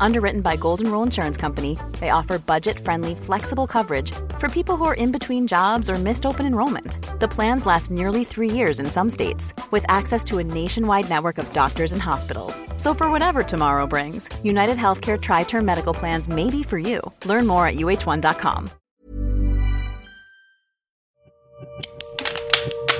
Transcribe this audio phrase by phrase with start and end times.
[0.00, 4.84] Underwritten by Golden Rule Insurance Company, they offer budget friendly, flexible coverage for people who
[4.84, 6.98] are in between jobs or missed open enrollment.
[7.20, 11.38] The plans last nearly three years in some states, with access to a nationwide network
[11.38, 12.62] of doctors and hospitals.
[12.76, 17.00] So, for whatever tomorrow brings, United Healthcare Tri Term Medical Plans may be for you.
[17.24, 18.68] Learn more at uh1.com.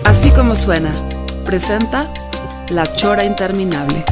[0.05, 0.93] Así como suena,
[1.45, 2.07] presenta
[2.71, 4.05] La Chora Interminable.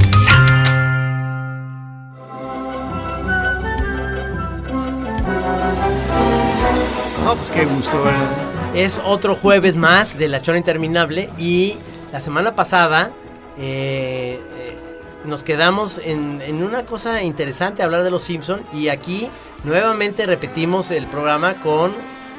[7.24, 8.28] No, pues qué gusto, ¿verdad?
[8.74, 11.76] Es otro jueves más de La Chora Interminable y
[12.12, 13.12] la semana pasada
[13.58, 14.76] eh, eh,
[15.24, 19.30] nos quedamos en, en una cosa interesante, hablar de los Simpson y aquí
[19.64, 21.92] nuevamente repetimos el programa con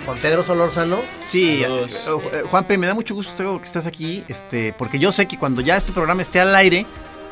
[0.05, 0.97] Juan Pedro Solórzano.
[1.25, 5.25] Sí, eh, eh, Juanpe, me da mucho gusto que estás aquí, este, porque yo sé
[5.25, 6.85] que cuando ya este programa esté al aire,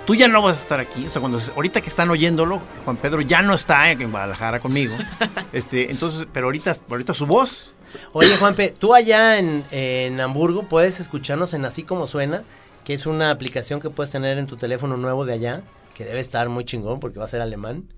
[0.05, 1.05] tú ya no vas a estar aquí.
[1.05, 4.95] O sea, cuando ahorita que están oyéndolo, Juan Pedro ya no está en Guadalajara conmigo.
[5.53, 7.73] este, entonces, pero ahorita, ahorita su voz.
[8.11, 12.43] Oye, Juanpe, tú allá en, en Hamburgo puedes escucharnos en Así Como Suena,
[12.85, 15.61] que es una aplicación que puedes tener en tu teléfono nuevo de allá
[15.93, 17.89] que debe estar muy chingón porque va a ser alemán.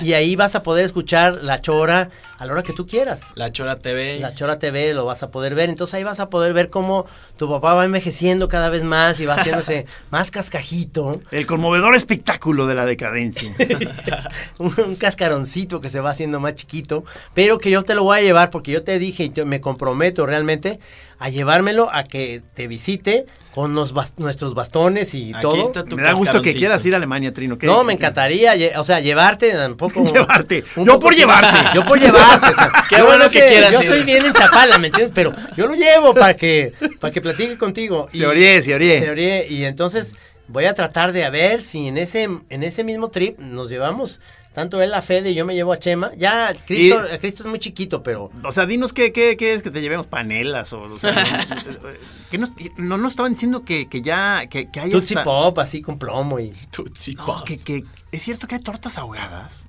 [0.00, 3.26] y ahí vas a poder escuchar La Chora a la hora que tú quieras.
[3.34, 4.18] La Chora TV.
[4.18, 5.68] La Chora TV lo vas a poder ver.
[5.68, 9.26] Entonces ahí vas a poder ver cómo tu papá va envejeciendo cada vez más y
[9.26, 11.20] va haciéndose más cascajito.
[11.30, 13.54] El conmovedor espectáculo de la decadencia.
[14.58, 18.18] un, un, cascaroncito que se va haciendo más chiquito, pero que yo te lo voy
[18.18, 20.80] a llevar porque yo te dije y te, me comprometo realmente
[21.18, 21.50] a llevamos
[21.92, 25.62] a que te visite con los bast nuestros bastones y Aquí todo.
[25.62, 27.58] está tu me da gusto que quieras ir a Alemania, Trino.
[27.58, 27.66] ¿qué?
[27.66, 30.04] No, me encantaría, o sea, llevarte un poco.
[30.12, 30.64] Llevarte.
[30.76, 31.58] un Yo poco por llevarte.
[31.74, 32.50] Yo por llevarte.
[32.50, 33.86] o sea, Qué yo bueno no que te- quieras Yo ir.
[33.86, 35.12] estoy bien en Chapala, ¿me entiendes?
[35.14, 38.06] Pero yo lo llevo para que, para que platique contigo.
[38.12, 39.00] Se orié, se orié.
[39.00, 40.14] Se orié, Y entonces
[40.48, 44.20] voy a tratar de a ver si en ese, en ese mismo trip nos llevamos.
[44.52, 46.10] Tanto él a Fede y yo me llevo a Chema.
[46.16, 49.70] Ya, Cristo, Cristo es muy chiquito, pero O sea, dinos qué, qué, qué es que
[49.70, 51.14] te llevemos panelas o, o sea,
[52.30, 55.58] que nos, no nos estaban diciendo que, que ya que, que hay Tootsie hasta- Pop
[55.60, 57.44] así con plomo y Tootsie No, Pop.
[57.44, 59.68] que, que es cierto que hay tortas ahogadas.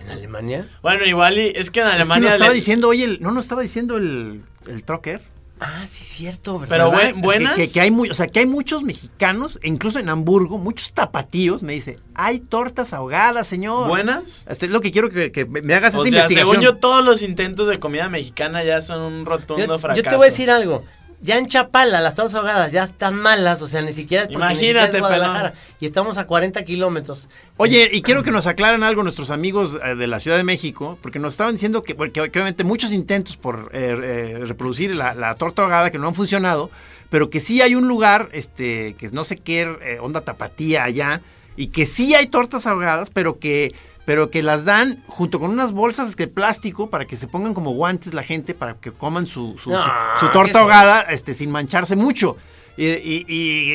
[0.00, 0.68] en Alemania.
[0.82, 2.24] Bueno, igual y es que en Es que Alemania...
[2.24, 5.22] nos estaba le- diciendo, oye, el- no nos estaba diciendo el, el trocker.
[5.60, 6.68] Ah, sí, cierto, ¿verdad?
[6.76, 7.54] Pero buen- buenas.
[7.56, 10.58] Que, que- que hay muy, o sea, que hay muchos mexicanos, e incluso en Hamburgo,
[10.58, 13.88] muchos tapatíos, me dice, hay tortas ahogadas, señor.
[13.88, 14.46] ¿Buenas?
[14.48, 16.54] Este, es lo que quiero que, que me me hagas O esa sea, investigación.
[16.60, 20.02] según yo, todos los intentos de comida mexicana ya son un rotundo Yo, fracaso.
[20.02, 20.84] yo te voy a decir algo.
[21.20, 24.48] Ya en Chapala las tortas ahogadas ya están malas, o sea, ni siquiera es porque
[24.48, 25.52] ni siquiera es Imagínate, Guadalajara.
[25.52, 25.66] pelón.
[25.80, 27.28] Y estamos a 40 kilómetros.
[27.56, 30.96] Oye, y quiero que nos aclaren algo nuestros amigos eh, de la Ciudad de México,
[31.02, 35.14] porque nos estaban diciendo que, porque, que obviamente muchos intentos por eh, eh, reproducir la,
[35.14, 36.70] la torta ahogada que no han funcionado,
[37.10, 41.22] pero que sí hay un lugar, este, que no sé qué eh, onda tapatía allá,
[41.56, 43.74] y que sí hay tortas ahogadas, pero que,
[44.08, 47.72] pero que las dan junto con unas bolsas de plástico para que se pongan como
[47.72, 51.34] guantes la gente para que coman su, su, No, su- su ¿qué torta ahogada, este,
[51.34, 52.38] sin mancharse mucho.
[52.80, 53.24] Y, y-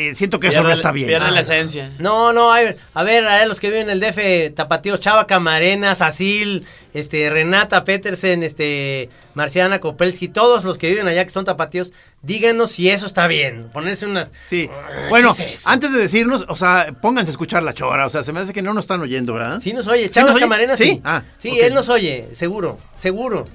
[0.09, 1.07] y siento que eso no está bien.
[1.09, 1.41] Pierde la Ah.
[1.41, 1.91] esencia.
[1.99, 4.95] No, no, a ver, a ver, a ver, los que viven en el DF, Tapatío,
[4.95, 11.31] Chava Camarena, Sacil, este, Renata Petersen, este, Marciana Kopelski, todos los que viven allá que
[11.31, 11.91] son tapatíos,
[12.21, 13.69] díganos si eso está bien.
[13.73, 14.31] Ponerse unas.
[14.45, 14.69] Sí.
[14.71, 15.35] Ah, Bueno,
[15.65, 18.05] antes de decirnos, o sea, pónganse a escuchar la chora.
[18.05, 19.59] O sea, se me hace que no nos están oyendo, ¿verdad?
[19.59, 20.43] Sí nos oye, ¿Sí Chava nos oye?
[20.45, 20.83] Camarena sí.
[20.85, 21.01] ¿Sí?
[21.03, 23.49] Ah, sí, él nos oye, seguro, seguro.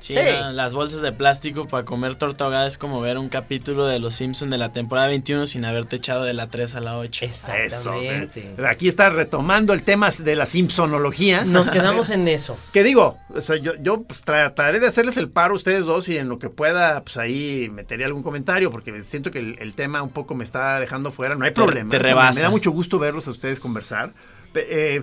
[0.00, 0.20] Sí, Sí.
[0.20, 3.98] la- las bolsas de plástico para comer torta ahogada es como ver un capítulo de
[3.98, 7.24] Los Simpsons de la temporada 21 sin haberte echado de la 3 a la 8.
[7.24, 8.54] Eso, Exactamente.
[8.68, 11.44] Aquí está retomando el tema de la Simpsonología.
[11.44, 12.56] Nos quedamos en eso.
[12.72, 13.18] ¿Qué digo?
[13.34, 16.28] O sea, yo, yo pues, trataré de hacerles el paro a ustedes dos y en
[16.28, 20.10] lo que pueda, pues ahí meteré algún comentario porque siento que el, el tema un
[20.10, 21.34] poco me está dejando fuera.
[21.34, 21.90] No hay Te- problema.
[21.90, 22.34] te O sea, me- rebasa.
[22.34, 24.12] Me da mucho gusto verlos a ustedes conversar.
[24.54, 25.02] Eh,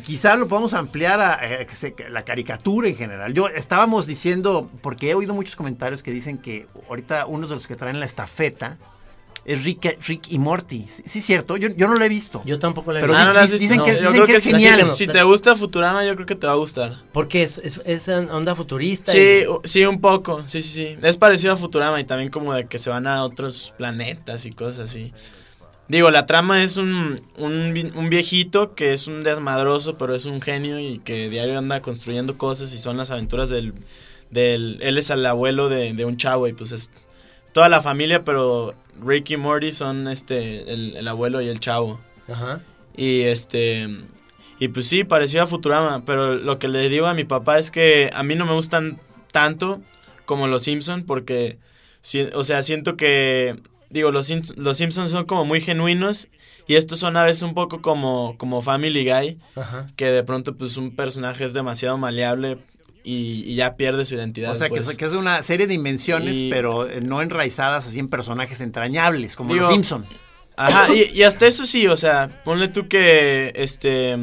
[0.00, 1.66] quizá lo podamos ampliar a, eh,
[2.10, 3.32] la caricatura en general.
[3.34, 7.66] Yo estábamos diciendo, porque he oído muchos comentarios que dicen que ahorita uno de los
[7.66, 8.78] que traen la estafeta
[9.44, 10.86] es Rick, Rick y Morty.
[10.88, 12.42] Sí, sí es cierto, yo, yo no lo he visto.
[12.44, 13.30] Yo tampoco la he Pero visto.
[13.30, 13.58] Ah, ¿no visto?
[13.58, 14.88] dicen que- dicen es genial.
[14.88, 16.96] Si te gusta Futurama, yo creo que te va a gustar.
[17.12, 19.12] Porque es, es, es onda futurista.
[19.12, 20.42] Sí, y- sí, un poco.
[20.48, 20.98] Sí, sí, sí.
[21.00, 24.50] Es parecido a Futurama y también como de que se van a otros planetas y
[24.52, 25.12] cosas así.
[25.88, 30.24] Digo, la trama es un, un, vi- un viejito que es un desmadroso, pero es
[30.24, 33.72] un genio y que diario anda construyendo cosas y son las aventuras del...
[34.30, 36.90] del él es el abuelo de, de un chavo y pues es
[37.52, 42.00] toda la familia, pero Rick y Morty son este el, el abuelo y el chavo.
[42.28, 42.60] Ajá.
[42.96, 43.88] Y este.
[44.58, 46.02] Y pues sí, parecía a Futurama.
[46.04, 48.98] Pero lo que le digo a mi papá es que a mí no me gustan
[49.32, 49.80] tanto
[50.24, 51.58] como Los Simpson porque,
[52.34, 53.56] o sea, siento que,
[53.90, 56.28] digo, los, los Simpsons son como muy genuinos
[56.66, 59.86] y estos son a veces un poco como, como Family Guy, Ajá.
[59.96, 62.58] que de pronto pues un personaje es demasiado maleable
[63.04, 64.50] y, y ya pierde su identidad.
[64.50, 64.88] O sea, que, pues.
[64.88, 68.60] es, que es una serie de invenciones, Y- pero eh, no enraizadas así en personajes
[68.60, 70.04] entrañables, como Digo, los Simpson.
[70.56, 74.16] Ajá, y, y hasta eso sí, o sea, ponle tú que, este,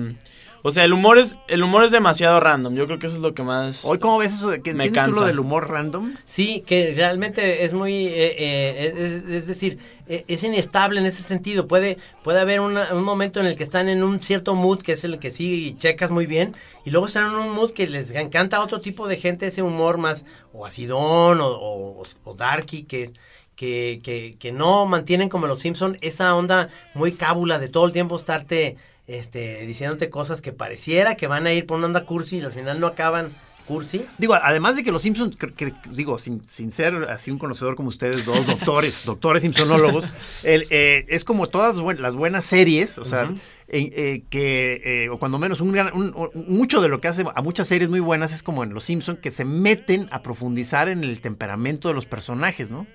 [0.63, 3.21] o sea, el humor es, el humor es demasiado random, yo creo que eso es
[3.21, 3.83] lo que más...
[3.85, 4.49] Hoy, ¿cómo ves eso?
[4.49, 5.27] de que Me ¿Entiendes tú lo cansa.
[5.27, 6.13] del humor random?
[6.25, 9.77] Sí, que realmente es muy, eh, eh, es, es decir,
[10.07, 11.67] eh, es inestable en ese sentido.
[11.67, 14.93] Puede, puede haber una- un momento en el que están en un cierto mood, que
[14.93, 16.55] es el que sí checas muy bien,
[16.85, 19.61] y luego están en un mood que les encanta a otro tipo de gente, ese
[19.61, 23.11] humor más o acidón o, o, o darky, que,
[23.55, 27.91] que, que, que no mantienen como los Simpson esa onda muy cábula de todo el
[27.91, 28.77] tiempo estarte
[29.07, 32.51] este, diciéndote cosas que pareciera que van a ir por una onda cursi y al
[32.51, 33.29] final no acaban
[33.65, 34.05] cursi.
[34.17, 37.75] Digo, además de que los Simpsons, que- que- digo, sin, sin ser así un conocedor
[37.75, 40.05] como ustedes, dos doctores, doctores simpsonólogos,
[40.43, 43.33] el, eh, es como todas las buenas series, o sea,
[43.69, 47.23] eh, que, eh, o cuando menos, un gran- un- un- mucho de lo que hace
[47.33, 50.89] a muchas series muy buenas es como en los Simpsons, que se meten a profundizar
[50.89, 52.85] en el temperamento de los personajes, ¿no?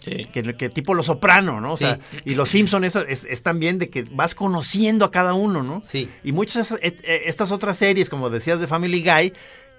[0.00, 0.26] Sí.
[0.32, 1.72] Que, que tipo Los Soprano, ¿no?
[1.72, 1.84] O Sí.
[1.84, 5.62] sea, y Los Simpson es, es, es también de que vas conociendo a cada uno,
[5.62, 5.80] ¿no?
[5.82, 6.08] Sí.
[6.22, 9.32] Y muchas esas- eh, estas otras series, como decías de Family Guy,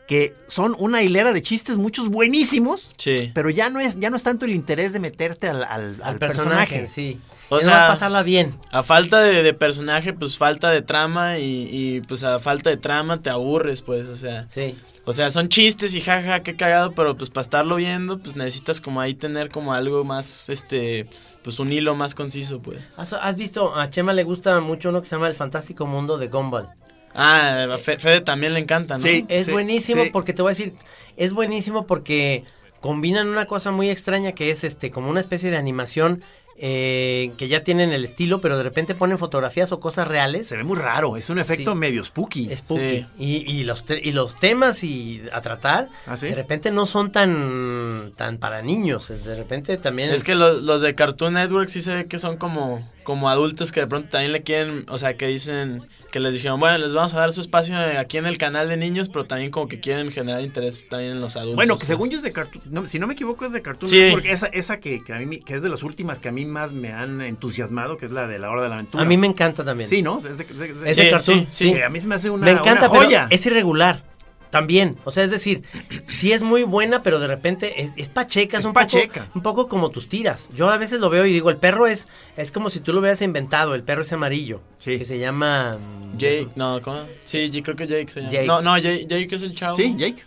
[0.08, 3.32] que son una hilera de chistes, muchos buenísimos, Sí.
[3.34, 6.04] pero ya no es, ya no es tanto el interés de meterte al, al- al
[6.04, 6.88] al personaje, personaje.
[6.88, 7.20] sí.
[7.50, 8.56] O es sea- más pasarla bien.
[8.72, 12.78] A falta de, de personaje, pues falta de trama y, y, pues a falta de
[12.78, 14.48] trama te aburres, pues, o sea.
[14.50, 14.76] Sí.
[15.06, 18.80] O sea, son chistes y jaja, qué cagado, pero pues para estarlo viendo, pues necesitas
[18.80, 21.08] como ahí tener como algo más, este,
[21.44, 22.80] pues un hilo más conciso, pues.
[22.96, 23.76] ¿Has, has visto?
[23.76, 26.70] A Chema le gusta mucho uno que se llama El Fantástico Mundo de Gumball.
[27.16, 29.02] Ah, a Fe- Fede también le encanta, ¿no?
[29.02, 29.26] Sí.
[29.30, 30.10] Es buenísimo sí.
[30.14, 30.74] porque te voy a decir,
[31.18, 32.44] es buenísimo porque
[32.80, 36.24] combinan una cosa muy extraña que es este como una especie de animación
[36.62, 40.48] eh, que ya tienen el estilo, pero de repente ponen fotografías o cosas reales.
[40.48, 41.78] Se ve muy raro, es un efecto Sí.
[41.78, 42.56] medio spooky.
[42.56, 42.90] Spooky.
[42.90, 43.06] Sí.
[43.18, 46.28] Y, y los, y los temas y a tratar, ¿Ah, sí?
[46.28, 49.08] de repente no son tan, tan para niños.
[49.24, 50.10] De repente también...
[50.12, 53.72] Es que los, los de Cartoon Network sí se ve que son como, como adultos
[53.72, 56.94] que de pronto también le quieren, o sea, que dicen, que les dijeron, bueno, les
[56.94, 59.80] vamos a dar su espacio aquí en el canal de niños, pero también como que
[59.80, 61.56] quieren generar interés también en los adultos.
[61.56, 61.88] Bueno, que pues.
[61.88, 64.00] según yo es de Cartoon, no, si no me equivoco es de Cartoon Sí.
[64.00, 66.46] Network, esa, esa que, que a mí, que es de las últimas que a mí
[66.46, 69.04] más me han entusiasmado, que es la de la hora de la aventura.
[69.04, 69.90] a mí me encanta también.
[69.90, 70.20] Sí, ¿no?
[70.20, 71.74] Es de, es de- es de- Es de Sí, cartoon, sí, sí.
[71.74, 73.26] que a mí se me hace una, me encanta, una joya.
[73.28, 74.04] pero es irregular.
[74.50, 75.62] También, o sea, es decir,
[76.08, 79.22] sí es muy buena, pero de repente es, es pacheca, es, Es un, pacheca.
[79.26, 80.50] Poco, un poco como tus tiras.
[80.56, 83.00] Yo a veces lo veo y digo, el perro es, es como si tú lo
[83.00, 84.98] hubieras inventado, el perro es amarillo, Sí.
[84.98, 85.74] que se llama...
[85.74, 87.04] mm, Jake, eso, no, ¿cómo?
[87.24, 88.32] Sí, yo creo que Jake se llama.
[88.32, 88.48] Jake.
[88.48, 89.76] No, no, Jake, Jake es el chavo.
[89.76, 90.24] Sí, Jake.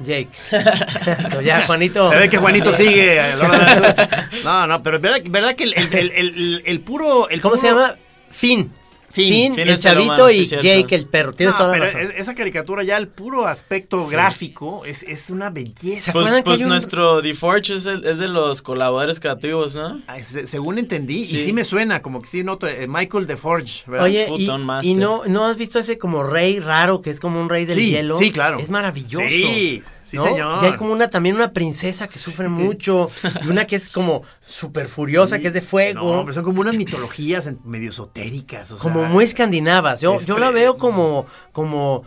[0.00, 0.28] Jake.
[0.50, 2.10] Pero ya, Juanito.
[2.10, 3.18] Se ve que Juanito sigue.
[3.20, 4.30] a la hora de la aventura.
[4.44, 7.28] No, no, pero verdad, verdad que el, el, el, el- el puro.
[7.30, 7.96] El ¿Cómo puro- se llama?
[8.30, 8.72] Finn.
[9.16, 9.32] Fin.
[9.32, 10.46] Finn, Fin el chavito sí, y.
[10.46, 11.32] Jake el perro.
[11.32, 12.00] Tienes No, toda la pero razón.
[12.12, 14.12] es- esa caricatura ya, el puro aspecto Sí.
[14.12, 16.12] gráfico, es, es una belleza.
[16.12, 20.00] ¿Se Pues, pues un- nuestro DeForge es, el- es de los colaboradores creativos, ¿no?
[20.06, 21.52] Ah, se- Según entendí, y Sí.
[21.52, 24.04] me suena, como que sí noto, eh, Michael DeForge, ¿verdad?
[24.06, 24.28] Oye,
[24.82, 27.78] y, no, ¿no has visto ese como rey raro que es como un rey del
[27.78, 28.18] Sí, hielo?
[28.18, 28.58] sí, claro.
[28.58, 29.26] Es maravilloso.
[29.28, 30.24] Sí, sí, ¿no?
[30.24, 30.62] señor.
[30.62, 33.10] Y hay como una también una princesa que sufre mucho
[33.44, 36.16] y una que es como súper furiosa, que es de fuego.
[36.16, 38.72] No, pero son como unas mitologías medio esotéricas.
[38.72, 40.00] o como sea, muy escandinavas.
[40.00, 42.04] Yo, es yo la veo como, como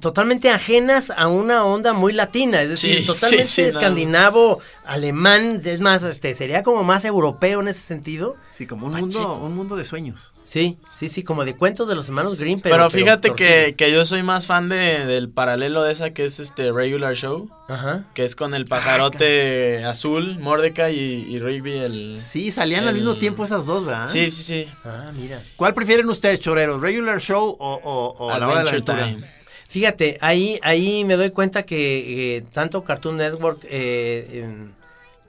[0.00, 3.68] totalmente ajenas a una onda muy latina, es decir, Sí, totalmente sí, sí, no.
[3.68, 8.36] escandinavo, alemán, es más, este, sería como más europeo en ese sentido.
[8.50, 9.06] Sí, como un Pacheco.
[9.06, 10.28] mundo, un mundo de sueños.
[10.44, 13.92] Sí, sí, sí, como de cuentos de los hermanos Green, pero, Pero, fíjate que, que
[13.92, 18.06] yo soy más fan de, del paralelo de esa que es este Regular Show, Ajá.
[18.12, 22.18] que es con el pajarote azul, Mordecai y, y Rigby el...
[22.20, 24.08] Sí, salían al mismo tiempo esas dos, ¿verdad?
[24.08, 24.68] Sí, sí, sí.
[24.84, 25.40] Ah, mira.
[25.56, 26.80] ¿Cuál prefieren ustedes, choreros?
[26.80, 29.04] ¿Regular Show o, o, o la hora de la aventura?
[29.06, 29.41] Time.
[29.72, 34.72] Fíjate, ahí, ahí me doy cuenta que eh, tanto Cartoon Network eh, em,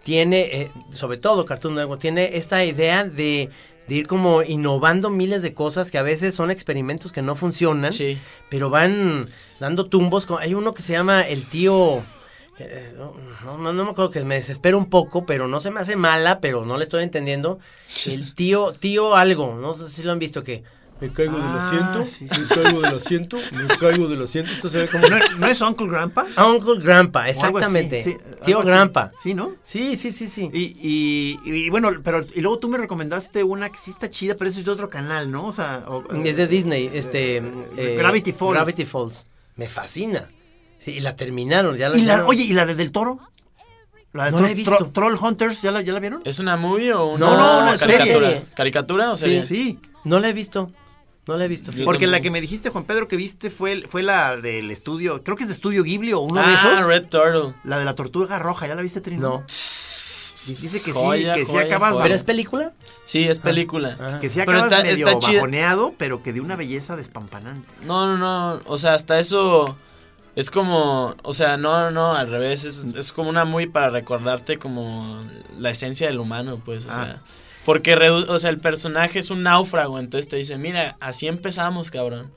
[0.03, 3.49] tiene, eh, sobre todo Cartoon Network, tiene esta idea de,
[3.87, 7.93] de ir como innovando miles de cosas que a veces son experimentos que no funcionan,
[7.93, 8.17] Sí.
[8.49, 9.29] pero van
[9.61, 10.25] dando tumbos.
[10.25, 12.03] con- Hay uno que se llama El Tío...
[12.97, 15.95] No, no, no me acuerdo que me desespero un poco, pero no se me hace
[15.95, 17.59] mala, pero no le estoy entendiendo.
[18.05, 20.63] El tío, tío algo, no sé si lo han visto que
[21.07, 24.89] me caigo del Ah, asiento, sí, me caigo del asiento, me caigo del asiento, entonces
[24.89, 26.25] como ¿No, ¿No es Uncle Grandpa?
[26.37, 28.01] Uncle Grandpa, exactamente.
[28.03, 28.61] sí, Tío.
[28.61, 29.11] Grandpa.
[29.21, 29.51] Sí, ¿no?
[29.63, 30.49] Sí, sí, sí, sí.
[30.53, 34.35] Y, y, y bueno, pero y luego tú me recomendaste una que sí está chida,
[34.37, 35.45] pero eso es de otro canal, ¿no?
[35.47, 37.37] O sea, o- Es de Disney, este...
[37.77, 38.53] eh, Gravity Falls.
[38.53, 39.25] Gravity Falls.
[39.57, 40.29] Me fascina.
[40.77, 43.19] Sí, y la terminaron, ya la, Y oye, ¿y la de Del Toro?
[44.13, 44.71] La de No la he visto.
[44.77, 46.21] Tro- Troll Hunters, ¿ya la, ya la vieron?
[46.23, 48.27] ¿Es una movie o una, No, no, una caricatura?
[48.29, 48.45] serie.
[48.55, 49.41] ¿Caricatura o Sí?
[49.43, 49.79] Sí.
[50.03, 50.71] No la he visto.
[51.27, 51.71] No la he visto.
[51.71, 55.23] Yo Porque la que me dijiste, Juan Pedro, que viste fue, fue la del estudio,
[55.23, 56.85] creo que es de estudio Ghibli o uno de Ah, esos.
[56.85, 57.53] Red Turtle.
[57.63, 59.21] La de la tortuga roja, ¿ya la viste, Trino?
[59.21, 59.43] No.
[59.47, 62.03] Dice que Joya, sí, que sí joya, acabas, joya.
[62.03, 62.73] ¿Pero es película?
[63.05, 63.97] Sí, es película.
[63.99, 64.17] Ah.
[64.19, 65.35] que sí Pero acabas está- medio está chida.
[65.39, 67.69] bajoneado, pero que de una belleza despampanante.
[67.83, 68.61] No, no, no.
[68.65, 69.77] O sea, hasta eso
[70.35, 71.15] es como.
[71.23, 72.65] O sea, no, no, al revés.
[72.65, 75.23] Es, es como una muy para recordarte como
[75.57, 76.87] la esencia del humano, pues.
[76.87, 76.95] O Ah.
[77.05, 77.21] sea.
[77.65, 79.99] Porque, redu- o sea, el personaje es un náufrago.
[79.99, 82.31] Entonces te dice, mira, así empezamos, cabrón.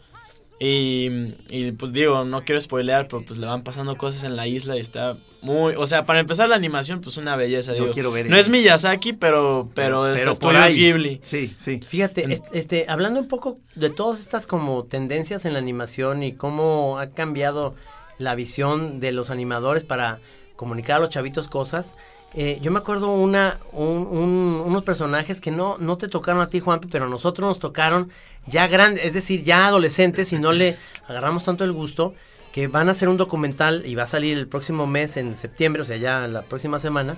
[0.58, 4.46] Y, y, pues digo, no quiero spoilear, pero pues le van pasando cosas en la
[4.46, 5.74] isla y está muy...
[5.76, 7.92] O sea, para empezar la animación, pues una belleza, Yo digo.
[7.92, 8.48] quiero ver no es.
[8.48, 10.74] Miyazaki, pero, pero, es por ahí.
[10.74, 11.20] Ghibli.
[11.26, 11.80] Sí, sí.
[11.86, 16.22] Fíjate, En- es- este, hablando un poco de todas estas como tendencias en la animación
[16.22, 17.74] y cómo ha cambiado
[18.18, 20.20] la visión de los animadores para
[20.56, 21.94] comunicar a los chavitos cosas.
[22.34, 26.48] Eh, yo me acuerdo una, un- un- unos personajes que no, no te tocaron a
[26.50, 28.10] ti, Juanpi, pero a nosotros nos tocaron
[28.46, 30.78] ya grandes, es decir, ya adolescentes y no le
[31.08, 32.14] agarramos tanto el gusto,
[32.52, 35.82] que van a hacer un documental y va a salir el próximo mes, en septiembre,
[35.82, 37.16] o sea, ya la próxima semana,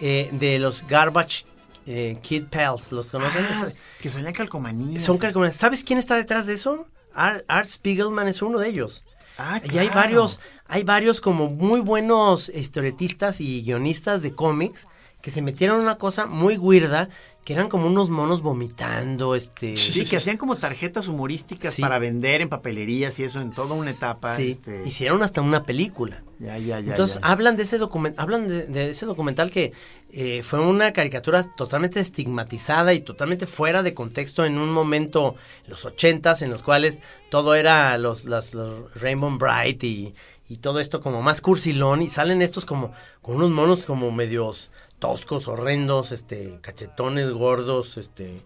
[0.00, 1.44] eh, de los Garbage
[1.86, 2.92] eh, Kid Pals.
[2.92, 3.44] ¿Los conocen?
[3.50, 3.66] Ah,
[4.00, 5.02] que salían calcomanías.
[5.04, 5.56] son calcomanías.
[5.56, 6.86] ¿Sabes quién está detrás de eso?
[7.14, 9.02] Art, Art Spiegelman es uno de ellos.
[9.38, 9.94] Ah, Y hay claro.
[9.94, 10.38] varios,
[10.70, 14.86] hay varios como muy buenos historietistas y guionistas de cómics
[15.20, 17.10] que se metieron en una cosa muy weirda,
[17.44, 19.76] que eran como unos monos vomitando, este...
[19.76, 21.82] Sí, que hacían como tarjetas humorísticas Sí.
[21.82, 24.36] para vender en papelerías y eso en toda una etapa.
[24.36, 26.22] Sí, este, hicieron hasta una película.
[26.38, 26.90] Ya, ya, ya.
[26.92, 27.26] Entonces ya.
[27.28, 29.72] hablan de ese documental, hablan de, de ese documental que
[30.12, 35.34] eh, fue una caricatura totalmente estigmatizada y totalmente fuera de contexto en un momento,
[35.66, 36.98] los ochentas, en los cuales
[37.30, 40.14] todo era los, las- los Rainbow Bright y,
[40.50, 42.92] y todo esto como más cursilón y salen estos como
[43.22, 48.42] con unos monos como medios toscos, horrendos, este, cachetones gordos, este,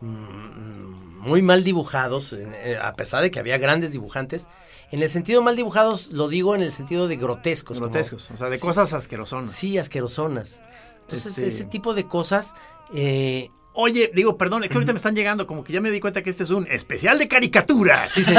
[0.00, 4.48] mm, muy mal dibujados, eh, a pesar de que había grandes dibujantes.
[4.92, 7.78] En el sentido mal dibujados, lo digo en el sentido de grotescos.
[7.78, 8.62] como- Grotescos, o sea, de Sí.
[8.62, 9.52] cosas asquerosonas.
[9.52, 10.60] Sí, asquerosonas.
[11.02, 12.54] Entonces, Este- ese tipo de cosas.
[12.94, 16.00] eh, Oye, digo, perdón, es que ahorita me están llegando, como que ya me di
[16.00, 18.10] cuenta que este es un especial de caricaturas.
[18.16, 18.32] Este,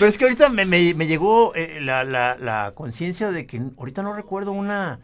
[0.00, 3.62] pero es que ahorita me, me- me llegó eh, la, la- la conciencia de que
[3.78, 4.98] ahorita no recuerdo una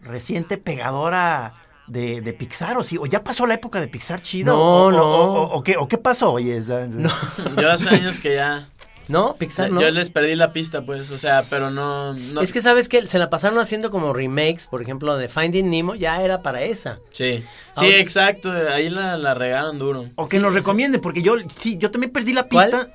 [0.00, 1.54] reciente pegadora
[1.86, 4.52] de, de Pixar, o sí, o ya pasó la época de Pixar chido.
[4.56, 5.04] No, o, no.
[5.04, 6.56] O, o- o qué, o qué pasó, oye.
[6.56, 6.88] esa-
[7.60, 8.68] Yo hace años que ya...
[9.08, 9.80] no, Pixar no.
[9.80, 12.12] Yo les perdí la pista, pues, o sea, pero no...
[12.14, 15.70] no Es que sabes que se la pasaron haciendo como remakes, por ejemplo, de Finding
[15.70, 16.98] Nemo, ya era para esa.
[17.12, 17.38] Sí,
[17.76, 20.06] sí, Ahora- exacto, ahí la, la regaron duro.
[20.16, 22.92] O que nos recomiende, porque yo, sí, yo también perdí la ¿Cuál?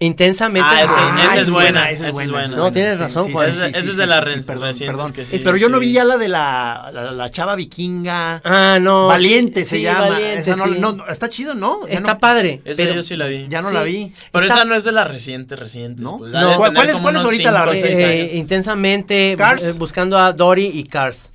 [0.00, 0.68] Intensamente.
[0.70, 0.86] Ah,
[1.16, 1.50] Ah, esa es sí.
[1.50, 2.40] buena, esa esa es buena.
[2.42, 3.50] esa es No, tienes razón, Juan.
[3.50, 5.12] Esa- esa es de re- perdón, perdón.
[5.12, 5.86] que sí, Es, pero yo no sí.
[5.86, 8.40] vi ya la de la, la, la chava vikinga.
[8.44, 9.08] Ah, no.
[9.08, 10.08] Valiente sí, se sí, llama.
[10.10, 10.76] Valiente, Esa no, sí.
[10.78, 11.84] no, está chido, ¿no?
[11.88, 12.60] Ya Está no- padre.
[12.64, 13.46] Esa pero, yo sí la vi.
[13.48, 13.74] Ya no Sí.
[13.74, 14.12] la vi.
[14.30, 16.00] Pero está- esa no es de las recientes, recientes.
[16.02, 16.18] ¿No?
[16.18, 16.56] Pues, No.
[16.58, 19.62] ¿Cuál- cuál es- cuál es ahorita la cinco o re- seis eh, intensamente Cars.
[19.64, 21.30] eh, buscando a Dory y Cars.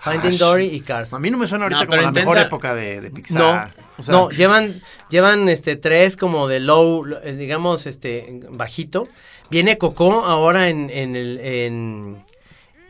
[0.00, 1.12] Finding Ah, Dory y Cars.
[1.14, 3.72] A mí no me suena ahorita como la mejor época de, No, Pixar.
[4.06, 9.08] No, llevan, llevan este tres como de low, eh, digamos, este bajito.
[9.50, 12.24] Viene Coco ahora en, en el en,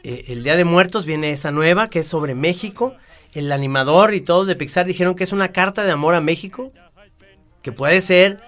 [0.02, 2.94] eh, el Día de Muertos, viene esa nueva que es sobre México.
[3.32, 6.72] El animador y todos de Pixar dijeron que es una carta de amor a México.
[7.62, 8.40] Que puede ser,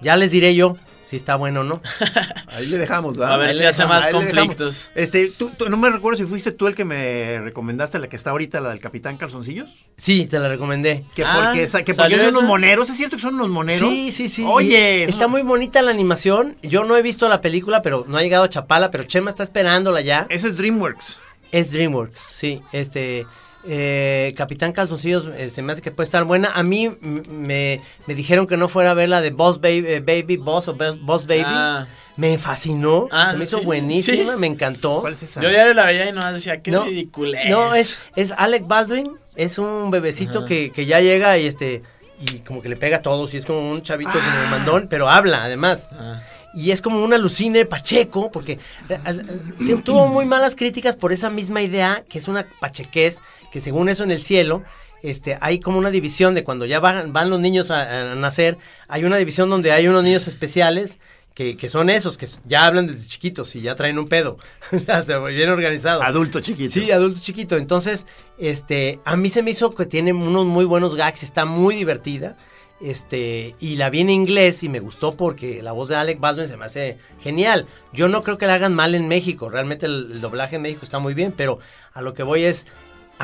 [0.00, 1.82] ya les diré yo si está bueno o no.
[2.48, 3.34] Ahí le dejamos, ¿verdad?
[3.34, 4.90] A ver Ahí si le hace dejamos, más conflictos.
[4.94, 8.16] Este, tú, tú- no me recuerdo si fuiste tú el que me recomendaste la que
[8.16, 9.68] está ahorita, la del Capitán Calzoncillos.
[9.96, 11.04] Sí, te la recomendé.
[11.14, 12.90] Que Ah, porque, esa- que porque ¿salió es de unos moneros.
[12.90, 13.88] ¿Es cierto que son unos moneros?
[13.88, 14.44] Sí, sí, sí.
[14.48, 16.56] Oye, Y está muy bonita la animación.
[16.62, 19.42] Yo no he visto la película, pero no ha llegado a Chapala, pero Chema está
[19.42, 20.26] esperándola ya.
[20.30, 21.18] Ese es DreamWorks.
[21.52, 22.60] Es DreamWorks, sí.
[22.72, 23.26] Este,
[23.66, 26.50] eh, Capitán Calzoncillos eh, se me hace que puede estar buena.
[26.54, 30.00] A mí me, me dijeron que no fuera a ver la de Boss Baby, eh,
[30.00, 31.42] Baby Boss o Boss, Boss Baby.
[31.46, 31.86] Ah.
[32.16, 34.38] Me fascinó, Ah, se me hizo sí, buenísima, sí.
[34.38, 35.00] me encantó.
[35.00, 35.42] ¿Cuál es esa?
[35.42, 39.10] Yo ya la veía y no decía, qué No, ridículo No, es, es Alec Baldwin,
[39.34, 41.82] es un bebecito que, que ya llega y este
[42.20, 45.10] y como que le pega a todos y es como un chavito como mandón, pero
[45.10, 45.88] habla además.
[45.90, 46.22] Ah.
[46.54, 51.62] Y es como una alucine Pacheco, porque eh, tuvo muy malas críticas por esa misma
[51.62, 53.18] idea, que es una pachequez,
[53.54, 54.64] que según eso en el cielo,
[55.00, 58.58] este, hay como una división de cuando ya van, van los niños a, a nacer,
[58.88, 60.98] hay una división donde hay unos niños especiales,
[61.34, 64.38] que, que son esos, que ya hablan desde chiquitos y ya traen un pedo,
[65.28, 66.02] bien organizado.
[66.02, 66.72] Adulto chiquito.
[66.72, 67.56] Sí, adulto chiquito.
[67.56, 68.06] Entonces,
[68.38, 72.36] este, a mí se me hizo que tiene unos muy buenos gags, está muy divertida.
[72.80, 76.48] Este, y la vi en inglés y me gustó porque la voz de Alec Baldwin
[76.48, 77.68] se me hace genial.
[77.92, 80.80] Yo no creo que la hagan mal en México, realmente el, el doblaje en México
[80.82, 81.60] está muy bien, pero
[81.92, 82.66] a lo que voy es,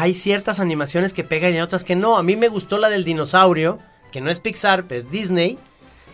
[0.00, 2.16] hay ciertas animaciones que pegan y otras que no.
[2.16, 3.78] A mí me gustó la del dinosaurio,
[4.12, 5.59] que no es Pixar, pero es Disney,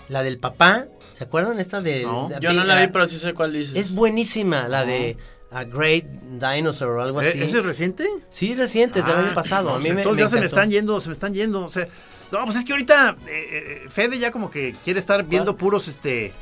[0.09, 2.03] la del papá, ¿se acuerdan esta de...
[2.03, 3.77] No, de- Yo no la vi, ah, pero sí sé cuál dices.
[3.77, 5.17] Es buenísima, la de
[5.51, 7.39] A Great Dinosaur o algo así.
[7.39, 8.07] ¿E- ¿Eso es reciente?
[8.29, 9.71] Sí, reciente, es del Ah, año pasado.
[9.71, 11.35] no, a mí pues me, entonces me ya se me están yendo, se me están
[11.35, 11.65] yendo.
[11.65, 11.87] O sea,
[12.33, 15.87] no, pues es que ahorita eh, eh, Fede ya como que quiere estar viendo puros
[15.89, 16.33] este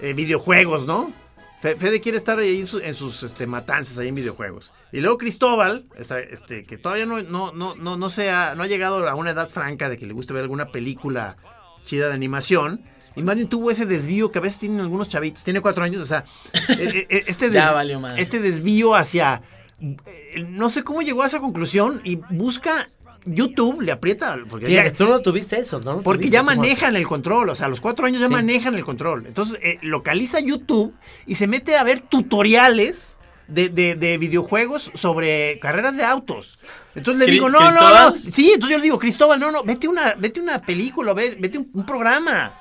[0.00, 1.12] eh, videojuegos, ¿no?
[1.64, 4.70] Fe- Fede quiere estar ahí en, su- en sus este, matanzas ahí en videojuegos.
[4.92, 8.66] Y luego Cristóbal, este, que todavía no, no, no, no, no, se ha, no ha
[8.66, 11.38] llegado a una edad franca de que le guste ver alguna película
[11.86, 12.82] chida de animación.
[13.16, 15.42] Y más bien tuvo ese desvío que a veces tienen algunos chavitos.
[15.42, 16.24] Tiene cuatro años, o sea,
[16.78, 19.40] eh, eh, este, Ya des- valió este desvío hacia...
[19.80, 22.88] eh, No sé cómo llegó a esa conclusión y busca
[23.26, 26.00] YouTube, le aprieta, porque ya, tú no tuviste eso, ¿no?
[26.02, 28.32] porque ya manejan el control, o sea, a los cuatro años ya Sí.
[28.32, 29.24] manejan el control.
[29.26, 30.94] Entonces, eh, localiza YouTube
[31.26, 33.16] y se mete a ver tutoriales
[33.48, 36.58] de, de- de videojuegos sobre carreras de autos.
[36.94, 38.22] Entonces le digo, no, no, ¿Cristóbal?
[38.24, 38.32] no.
[38.32, 41.58] Sí, entonces yo le digo, Cristóbal, no, no, vete una, vete una película, ve- vete
[41.58, 42.54] un, un programa.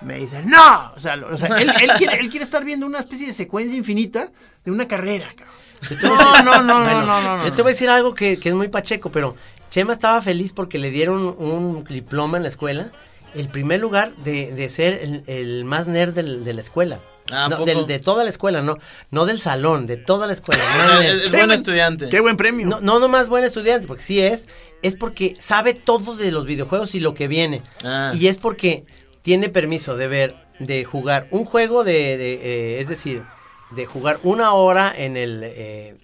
[0.00, 0.92] Me dice, no.
[0.96, 3.32] O sea, lo- o sea, él, él quiere, él quiere estar viendo una especie de
[3.32, 4.28] secuencia infinita
[4.64, 5.54] de una carrera, cabrón.
[6.02, 7.44] No, no, no, Bueno, no, no, no, no.
[7.44, 9.36] Yo te voy a decir algo que, que es muy pacheco, pero
[9.78, 12.90] Chema estaba feliz porque le dieron un diploma en la escuela.
[13.32, 16.98] El primer lugar de, de ser el, el más nerd del- de la escuela.
[17.30, 18.76] Ah, ¿a No, del- de toda la escuela, no.
[19.12, 20.60] No del salón, de toda la escuela.
[20.74, 21.24] O más sea, nerd.
[21.26, 22.08] es, buen estudiante.
[22.08, 22.66] Qué buen premio.
[22.66, 24.48] No, no nomás buen estudiante, porque sí es,
[24.82, 27.62] es porque sabe todo de los videojuegos y lo que viene.
[27.84, 28.12] Ah.
[28.18, 28.84] Y es porque
[29.22, 33.22] tiene permiso de ver, de jugar un juego de, de, eh, es decir,
[33.70, 35.94] de jugar una hora en el, eh,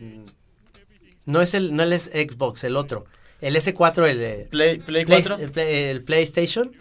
[1.24, 3.06] no es el, no el es Xbox, el otro,
[3.46, 5.36] el S4, el, eh, Play, Play Play- 4.
[5.44, 6.72] el, Play- el PlayStation,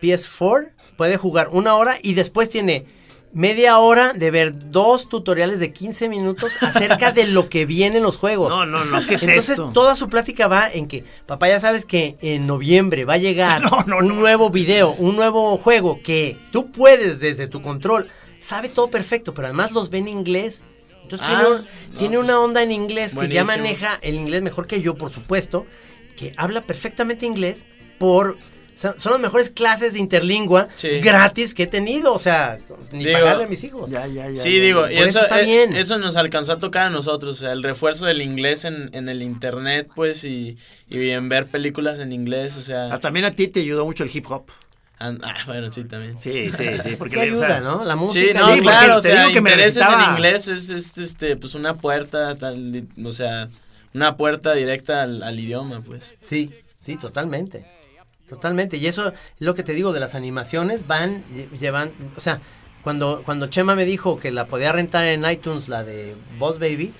[0.00, 2.86] PS4, puede jugar una hora y después tiene
[3.34, 8.02] media hora de ver dos tutoriales de 15 minutos acerca de lo que viene en
[8.02, 8.50] los juegos.
[8.50, 9.70] No, no, no, ¿qué es Entonces esto?
[9.72, 13.62] toda su plática va en que, papá, ya sabes que en noviembre va a llegar
[13.70, 14.14] No, no, un no.
[14.14, 18.08] nuevo video, un nuevo juego que tú puedes desde tu control.
[18.40, 20.62] Sabe todo perfecto, pero además los ve en inglés.
[21.04, 24.14] Entonces Ah, tiene, un- no, tiene pues, una onda en inglés que ya maneja el
[24.16, 25.64] inglés mejor que yo, por supuesto,
[26.16, 27.66] que habla perfectamente inglés
[27.98, 28.36] por...
[28.74, 30.88] Son las mejores clases de interlingua Sí.
[31.00, 32.58] gratis que he tenido, o sea,
[32.90, 33.90] ni Digo, pagarle a mis hijos.
[33.90, 34.42] Ya, ya, ya.
[34.42, 34.92] Sí, ya, digo, ya.
[34.92, 35.76] y eso, eso está bien.
[35.76, 39.10] eso nos alcanzó a tocar a nosotros, o sea, el refuerzo del inglés en, en
[39.10, 40.56] el internet, pues, y,
[40.88, 42.88] y en ver películas en inglés, o sea...
[42.94, 44.46] Ah, también a ti te ayudó mucho el hip hop.
[44.98, 45.12] ah,
[45.46, 46.18] bueno, sí, también.
[46.18, 46.96] Sí, sí, sí.
[46.98, 47.84] Porque Sí le- o sea, ayuda, ¿no?
[47.84, 48.26] La música.
[48.26, 50.70] Sí, no, Sí, claro, o te sea, digo que me intereses recitaba- en inglés es,
[50.70, 53.50] es, este, pues, una puerta, tal, o sea,
[53.94, 56.16] una puerta directa al, al idioma, pues.
[56.22, 57.66] Sí, sí, totalmente.
[58.28, 58.76] Totalmente.
[58.78, 62.40] Y eso es lo que te digo de las animaciones, van, lle- llevan, o sea,
[62.82, 66.92] cuando, cuando Chema me dijo que la podía rentar en iTunes, la de Boss Baby,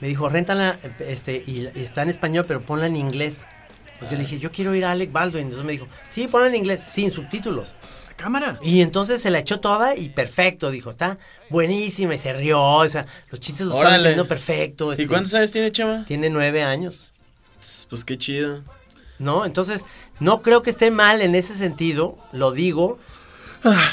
[0.00, 3.44] me dijo, réntala, este, y, y está en español, pero ponla en inglés.
[3.98, 5.42] Porque le dije, yo quiero ir a Alec Baldwin.
[5.46, 7.74] Entonces me dijo, sí, ponla en inglés, sin subtítulos.
[8.18, 8.58] Cámara.
[8.60, 12.88] Y entonces se la echó toda y perfecto, dijo, está buenísima y se rió, o
[12.88, 14.90] sea, los chistes los están entendiendo perfecto.
[14.90, 16.04] ¿Y este, cuántos años tiene Chema?
[16.04, 17.12] Tiene nueve años.
[17.88, 18.62] Pues qué chido.
[19.18, 19.44] ¿no?
[19.44, 19.84] Entonces,
[20.20, 22.98] no creo que esté mal en ese sentido, lo digo.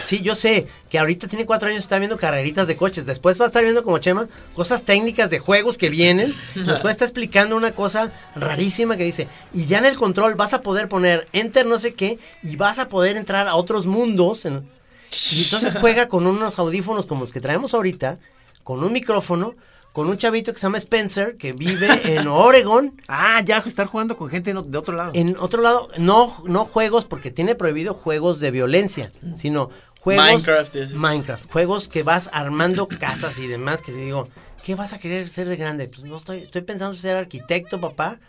[0.03, 3.05] Sí, yo sé que ahorita tiene cuatro años, está viendo carreritas de coches.
[3.05, 6.35] Después va a estar viendo como Chema cosas técnicas de juegos que vienen.
[6.55, 10.61] Nos está explicando una cosa rarísima que dice, y ya en el control vas a
[10.61, 14.45] poder poner enter no sé qué y vas a poder entrar a otros mundos.
[14.45, 18.17] y entonces juega con unos audífonos como los que traemos ahorita,
[18.63, 19.55] con un micrófono,
[19.95, 23.01] con un chavito que se llama Spencer, que vive en Oregon.
[23.07, 25.11] Ah, ya estar jugando con gente de otro lado.
[25.15, 29.69] En otro lado, no, no juegos, porque tiene prohibido juegos de violencia, sino
[30.01, 30.25] juegos...
[30.25, 30.95] Minecraft así.
[30.95, 34.27] Minecraft, juegos que vas armando casas y demás, que digo,
[34.63, 35.87] ¿qué vas a querer ser de grande?
[35.87, 38.19] Pues no estoy, estoy pensando ser arquitecto, papá,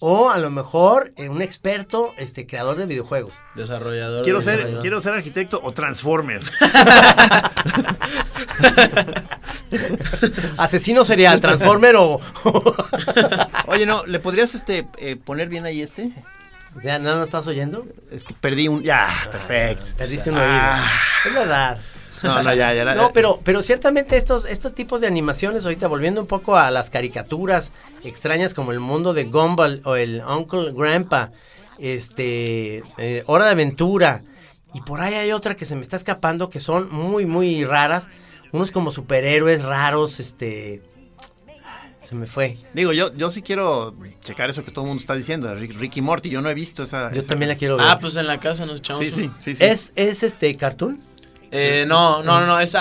[0.00, 3.34] o a lo mejor eh, un experto, este, creador de videojuegos.
[3.54, 4.24] Desarrollador.
[4.24, 4.82] Quiero de ser, desarrollador.
[4.82, 6.42] quiero ser arquitecto o transformer.
[10.58, 12.20] Asesino serial, Transformer o...
[13.66, 16.10] Oye, no, ¿le podrías este eh, poner bien ahí este?
[16.82, 17.86] ¿Ya no lo estás oyendo?
[18.10, 18.82] Es que perdí un.
[18.82, 19.84] Ya, perfecto.
[19.96, 20.80] Perdiste un Ah.
[21.24, 21.28] oído.
[21.28, 21.78] Es verdad.
[22.22, 22.94] No, no, ya, ya.
[22.94, 26.88] No, pero, pero ciertamente estos, estos tipos de animaciones, ahorita volviendo un poco a las
[26.88, 27.72] caricaturas
[28.04, 31.32] extrañas como el mundo de Gumball o el Uncle Grandpa,
[31.78, 34.22] este, eh, Hora de Aventura,
[34.72, 38.08] y por ahí hay otra que se me está escapando que son muy, muy raras,
[38.52, 40.82] unos como superhéroes raros, este,
[42.00, 42.56] se me fue.
[42.74, 46.00] Digo, yo, yo sí quiero checar eso que todo el mundo está diciendo, Rick- Ricky
[46.02, 46.30] Morty.
[46.30, 47.12] Yo no he visto esa.
[47.12, 47.86] Yo esa- también la quiero ver.
[47.88, 49.54] Ah, pues en la casa nos echamos Sí, sí, sí.
[49.54, 49.64] sí.
[49.64, 50.98] ¿Es, ¿Es este cartoon?
[51.54, 52.74] Eh, no, no, no, no, es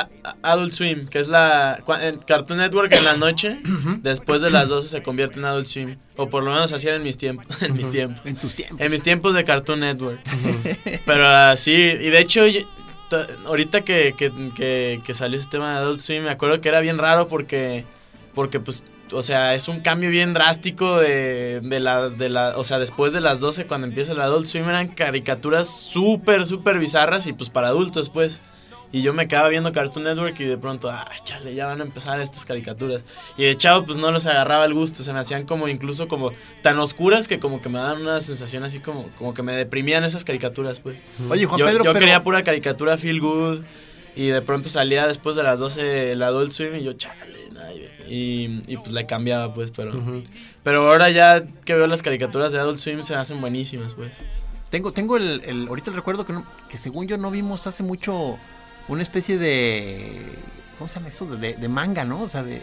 [0.43, 3.59] Adult Swim, que es la en Cartoon Network en la noche,
[4.01, 6.95] después de las 12 se convierte en Adult Swim, o por lo menos así era
[6.95, 8.25] en mis tiempos, en mis tiempos.
[8.25, 8.79] En tus tiempos.
[8.79, 10.21] En mis tiempos de Cartoon Network.
[11.05, 12.45] Pero ah, sí, y de hecho,
[13.45, 16.97] ahorita que, que, que, salió este tema de Adult Swim, me acuerdo que era bien
[16.97, 17.85] raro porque,
[18.33, 22.63] porque pues, o sea, es un cambio bien drástico de, de las, de la, o
[22.63, 27.27] sea, después de las 12 cuando empieza el Adult Swim eran caricaturas súper, súper bizarras
[27.27, 28.41] y pues para adultos, pues.
[28.93, 31.83] Y yo me quedaba viendo Cartoon Network y de pronto, ah, chale, ya van a
[31.83, 33.03] empezar estas caricaturas.
[33.37, 35.01] Y de chavo, pues no los agarraba el gusto.
[35.03, 38.63] Se me hacían como incluso como tan oscuras que como que me daban una sensación
[38.65, 40.97] así como, como que me deprimían esas caricaturas, pues.
[41.29, 43.61] Oye, Juan yo Pedro, yo pero- quería pura caricatura feel good.
[44.13, 47.31] Y de pronto salía después de las 12 el Adult Swim y yo, chale,
[48.09, 49.93] y, y pues le cambiaba, pues, pero...
[50.63, 54.11] Pero ahora ya que veo las caricaturas de Adult Swim se me hacen buenísimas, pues.
[54.69, 57.83] Tengo, tengo el, el- ahorita el recuerdo que, no- que según yo no vimos hace
[57.83, 58.37] mucho
[58.91, 60.21] una especie de,
[60.77, 61.25] ¿cómo se llama eso?
[61.25, 62.21] De, de- manga, ¿no?
[62.21, 62.61] O sea, de,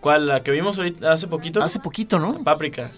[0.00, 0.26] ¿Cuál?
[0.26, 1.62] ¿La que vimos ahorita hace poquito?
[1.62, 2.42] hace poquito, ¿no?
[2.42, 2.90] Páprica.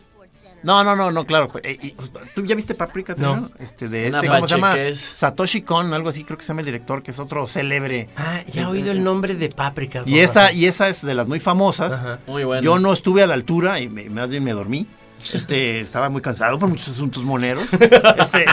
[0.62, 1.50] No, no, no, no, claro.
[1.62, 3.14] eh, y, pues, ¿Tú ya viste Paprika?
[3.16, 3.50] No.
[3.58, 4.76] Este, de este, ¿cómo se llama?
[4.94, 8.10] Satoshi Kon, algo así, creo que se llama el director, que es otro célebre.
[8.16, 10.02] Ah, ya he oído el nombre de Paprika.
[10.04, 11.92] Y esa, y esa es de las muy famosas.
[11.94, 12.20] Ajá.
[12.26, 12.62] Muy bueno.
[12.62, 14.86] Yo no estuve a la altura y me, más bien me dormí.
[15.32, 17.66] Este, estaba muy cansado por muchos asuntos moneros.
[17.72, 18.44] Este,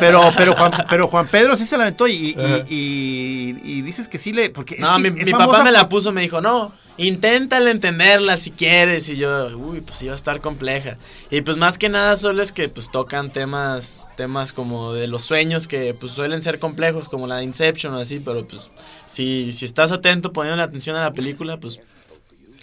[0.00, 2.36] pero, pero, Juan, pero Juan Pedro sí se la aventó y,
[2.68, 4.50] y, y- y dices que sí le.
[4.50, 6.72] Porque es No, que mi, es mi famosa papá me la puso, me dijo, no,
[6.96, 9.08] inténtale entenderla si quieres.
[9.08, 10.98] Y yo, uy, pues iba a estar compleja.
[11.30, 15.24] Y pues más que nada solo es que pues tocan temas, temas como de los
[15.24, 18.70] sueños que pues suelen ser complejos, como la de Inception o así, pero pues
[19.06, 21.80] si, si estás atento poniendo atención a la película, pues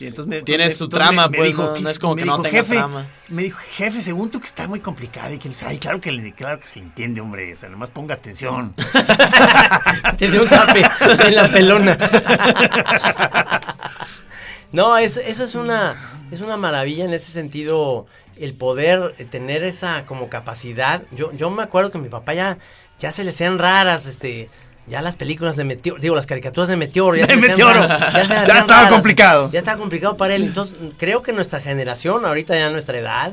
[0.02, 1.90] Sí, entonces me- Tiene entonces su entonces trama, me- me pues, dijo, no- ¿qué- no
[1.92, 3.08] es como que no tenga jefe, trama.
[3.28, 5.32] Me dijo, jefe, según tú que está muy complicada.
[5.32, 7.54] Y que, ay, claro que, le, claro que se le entiende, hombre.
[7.54, 8.74] O sea, nomás ponga atención.
[10.18, 10.84] Te dio un zape
[11.28, 11.98] en la pelona.
[14.72, 15.96] No, es, eso es una,
[16.32, 18.06] es una maravilla en ese sentido,
[18.38, 21.04] el poder tener esa como capacidad.
[21.12, 22.58] Yo, yo me acuerdo que mi papá ya,
[22.98, 24.50] ya se le hacían raras, este,
[24.92, 27.16] ya las películas de Meteoro, digo, las caricaturas de Meteoro.
[27.18, 27.82] Ya De se hacían Meteoro.
[28.28, 29.50] se Ya estaba complicado.
[29.52, 30.44] Ya estaba complicado para él.
[30.44, 33.32] Entonces, creo que nuestra generación, ahorita ya nuestra edad,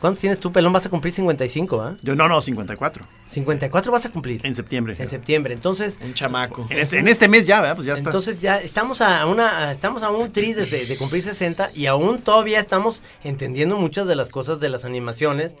[0.00, 0.72] ¿cuántos tienes tú, Pelón?
[0.72, 1.96] Vas a cumplir 55, ¿ah?
[2.02, 3.06] Yo, no, no, 54.
[3.26, 4.96] 54 vas a cumplir En septiembre.
[4.98, 5.54] en septiembre.
[5.54, 6.66] Entonces, un chamaco.
[6.70, 7.76] En este, en este mes ya, ¿verdad?
[7.76, 8.08] Pues ya está.
[8.10, 12.18] entonces ya estamos a una estamos a un tris de, de cumplir 60 y aún
[12.18, 15.56] todavía estamos entendiendo muchas de las cosas de las animaciones.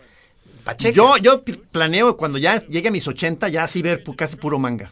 [0.64, 0.96] Pacheco.
[0.96, 4.90] yo, yo planeo cuando ya llegue a mis 80, ya así ver casi puro manga.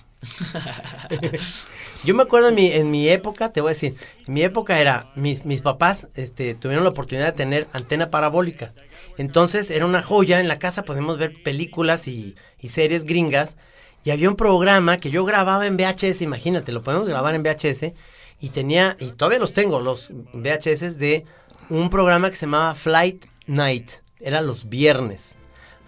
[2.05, 5.45] Yo me acuerdo en mi, época, te voy a decir, en mi época era, mis,
[5.45, 8.73] mis papás este, tuvieron la oportunidad de tener antena parabólica.
[9.17, 13.57] Entonces era una joya, en la casa podemos ver películas y, y series gringas.
[14.05, 17.93] Y había un programa que yo grababa en VHS, imagínate, lo podemos grabar en VHS.
[18.41, 21.25] Y tenía, y todavía los tengo, los VHS de
[21.71, 23.91] un programa que se llamaba Flight Night.
[24.21, 25.37] Era los viernes.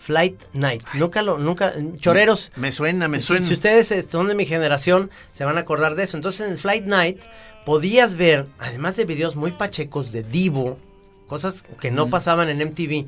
[0.06, 0.82] Flight Night.
[0.94, 2.52] Nunca lo, nunca, choreros.
[2.54, 3.44] Me suena, me suena.
[3.44, 6.16] Si, ustedes este, son de mi generación, se van a acordar de eso.
[6.16, 7.20] Entonces en Flight Night
[7.64, 10.78] podías ver, además de videos muy pachecos de Divo,
[11.26, 13.06] cosas que no pasaban en MTV.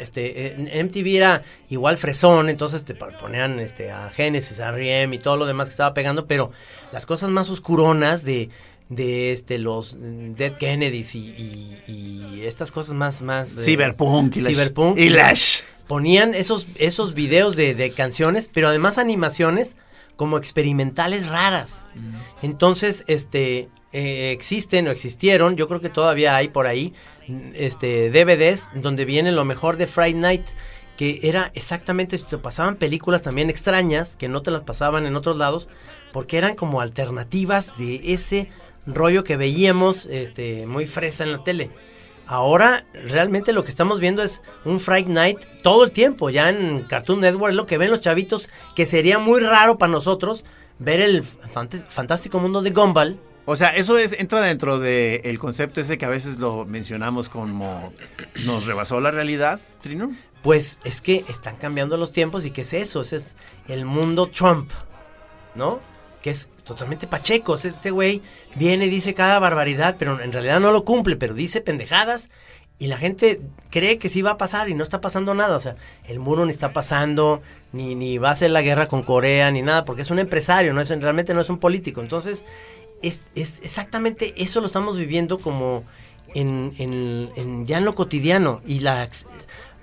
[0.00, 5.14] Este, eh, en MTV era igual fresón, entonces te ponían este, a Genesis, a R.E.M.
[5.14, 6.50] y todo lo demás que estaba pegando, pero
[6.92, 8.50] las cosas más oscuronas de,
[8.88, 13.22] de este, los Dead Kennedys y, y- y estas cosas más...
[13.22, 14.52] más eh, Cyberpunk y Lash.
[14.52, 14.98] Cyberpunk.
[14.98, 15.60] Y Lash.
[15.88, 19.76] Ponían esos, esos videos de, de canciones, pero además animaciones
[20.16, 21.80] como experimentales raras.
[22.42, 26.92] Entonces, este, eh, existen o existieron, yo creo que todavía hay por ahí,
[27.28, 30.44] mm, este, DVDs donde viene lo mejor de Friday Night,
[30.96, 35.36] que era exactamente, te pasaban películas también extrañas, que no te las pasaban en otros
[35.38, 35.68] lados,
[36.12, 38.48] porque eran como alternativas de ese
[38.86, 41.70] rollo que veíamos, este, muy fresa en la tele.
[42.26, 46.82] Ahora realmente lo que estamos viendo es un Friday Night todo el tiempo, ya en
[46.84, 50.44] Cartoon Network es lo que ven los chavitos, que sería muy raro para nosotros
[50.78, 53.18] ver el fant- fantástico mundo de Gumball.
[53.44, 57.92] O sea, eso es, entra dentro del concepto ese que a veces lo mencionamos como
[58.44, 60.12] nos rebasó la realidad, Trino.
[60.42, 63.00] Pues es que están cambiando los tiempos y ¿qué es eso?
[63.00, 63.34] Ese es
[63.68, 64.70] el mundo Trump,
[65.56, 65.80] ¿no?
[66.22, 67.54] Que es totalmente pacheco.
[67.56, 68.22] Este güey
[68.54, 72.30] viene y dice cada barbaridad, pero en realidad no lo cumple, pero dice pendejadas
[72.78, 75.56] y la gente cree que sí va a pasar y no está pasando nada.
[75.56, 75.76] O sea,
[76.08, 79.62] el muro ni está pasando, ni, ni va a hacer la guerra con Corea, ni
[79.62, 82.00] nada, porque es un empresario, no es, realmente no es un político.
[82.00, 82.44] Entonces,
[83.02, 85.84] es, es exactamente eso lo estamos viviendo como
[86.34, 89.08] en, en- ya en lo cotidiano y la,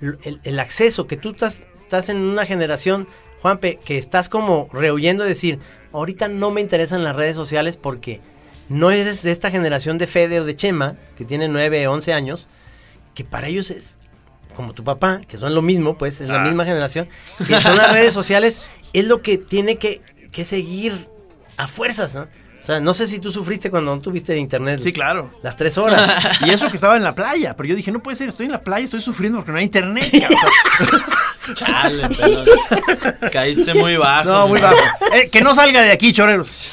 [0.00, 3.08] el, el acceso que tú estás, estás en una generación,
[3.42, 5.58] Juanpe, que estás como rehuyendo de decir,
[5.92, 8.20] ahorita no me interesan las redes sociales porque
[8.68, 12.48] no eres de esta generación de Fede o de Chema, que tiene 9, 11 años,
[13.14, 13.96] que para ellos es
[14.54, 16.44] como tu papá, que son lo mismo, pues es la Ah.
[16.44, 17.08] misma generación,
[17.46, 18.60] que son las redes sociales,
[18.92, 20.00] es lo que tiene que,
[20.32, 21.08] que seguir
[21.56, 22.28] a fuerzas, ¿no?
[22.60, 24.80] O sea, no sé si tú sufriste cuando no tuviste internet.
[24.82, 25.30] Sí, claro.
[25.42, 26.10] Las tres horas.
[26.46, 28.52] Y eso que estaba en la playa, pero yo dije, no puede ser, estoy en
[28.52, 30.10] la playa, estoy sufriendo porque no hay internet.
[30.10, 31.00] cabrón.
[31.54, 32.46] Chale, pelón.
[33.32, 34.28] Caíste muy bajo.
[34.28, 34.76] no, muy bajo.
[35.12, 36.72] Eh, que no salga de aquí, choreros.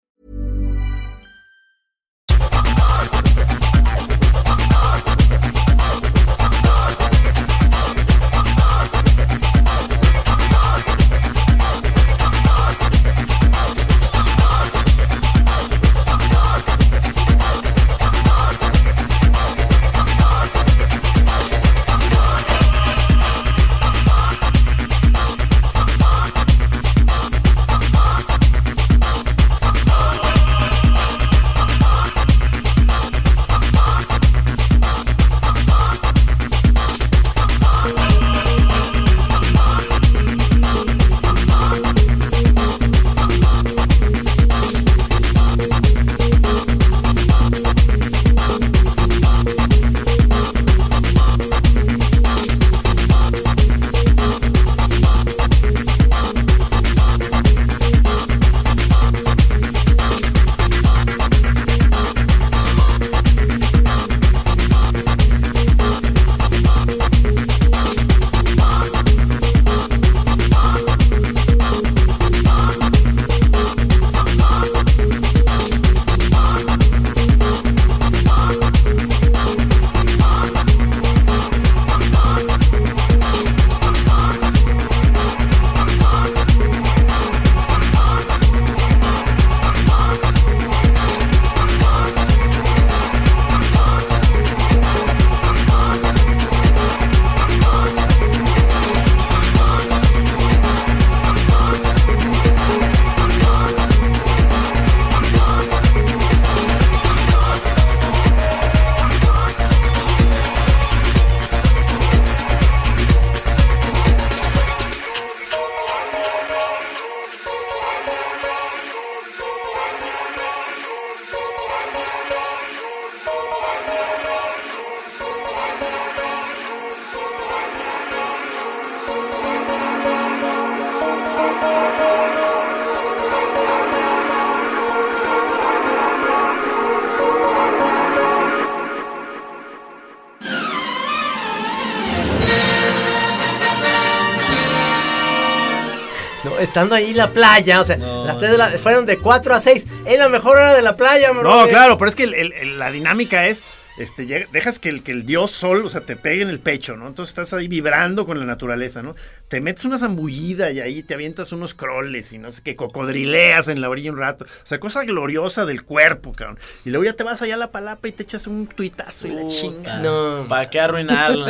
[146.71, 149.53] Estando ahí en la playa, o sea, No, las tres de la- fueron de 4
[149.53, 149.85] a 6.
[150.05, 151.43] Es la mejor hora de la playa, bro.
[151.43, 153.61] No, claro, pero es que el- el- el- la dinámica es,
[153.97, 156.95] este, dejas que el, que el dios sol, o sea, te pegue en el pecho,
[156.95, 157.07] ¿no?
[157.07, 159.15] Entonces estás ahí vibrando con la naturaleza, ¿no?
[159.47, 163.67] Te metes una zambullida y ahí te avientas unos croles y no sé qué, cocodrileas
[163.67, 164.45] en la orilla un rato.
[164.45, 166.57] O sea, cosa gloriosa del cuerpo, cabrón.
[166.85, 169.31] Y luego ya te vas allá a la palapa y te echas un tuitazo y
[169.31, 169.99] la chinga.
[169.99, 170.45] No.
[170.47, 171.47] ¿Para qué arruinarlo?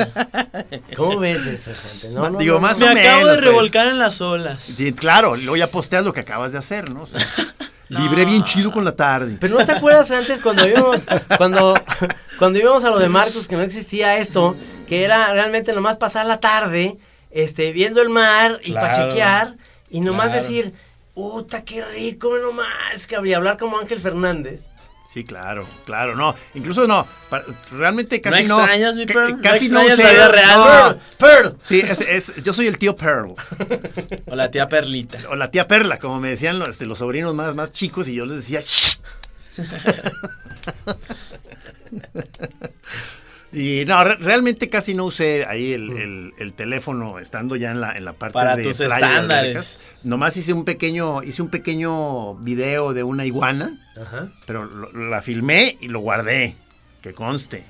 [0.95, 2.11] ¿Cómo ves eso, gente?
[2.21, 2.87] No, no, Digo, no, más no.
[2.87, 3.51] Me o acabo menos, de pues.
[3.51, 4.63] revolcar en las olas.
[4.63, 7.03] Sí, claro, luego ya posteas lo que acabas de hacer, ¿no?
[7.03, 7.21] O sea,
[7.91, 9.37] libré bien chido con la tarde.
[9.39, 11.05] Pero no te acuerdas antes cuando íbamos,
[11.37, 11.73] cuando,
[12.39, 14.55] cuando íbamos a lo de Marcos, que no existía esto,
[14.87, 16.97] que era realmente nomás pasar la tarde,
[17.29, 18.87] este, viendo el mar y Claro.
[18.87, 19.55] pachequear,
[19.89, 20.41] y nomás Claro.
[20.41, 20.73] decir,
[21.13, 24.67] puta, qué rico, nomás, que habría hablar como Ángel Fernández.
[25.11, 26.33] Sí, claro, claro, no.
[26.53, 27.05] Incluso no,
[27.71, 28.59] realmente casi ¿No no.
[28.63, 29.35] extrañas, mi Pearl?
[29.35, 30.57] ¿No Casi no, extrañas la vida real?
[30.59, 30.65] no.
[30.65, 31.57] Pearl, Pearl.
[31.63, 33.33] Sí, es, es- yo soy el tío Pearl.
[34.27, 35.19] O la tía Perlita.
[35.29, 38.13] O la tía Perla, como me decían los, este, los sobrinos más, más chicos, y
[38.13, 38.61] yo les decía.
[43.61, 47.81] y no, re- realmente casi no usé ahí el, el- el teléfono estando ya en
[47.81, 49.79] la, en la parte Para de tus playa estándares.
[50.03, 53.69] Nomás hice un pequeño, hice un pequeño video de una iguana,
[54.01, 54.29] Ajá.
[54.45, 56.55] pero lo- la filmé y lo guardé,
[57.01, 57.63] que conste.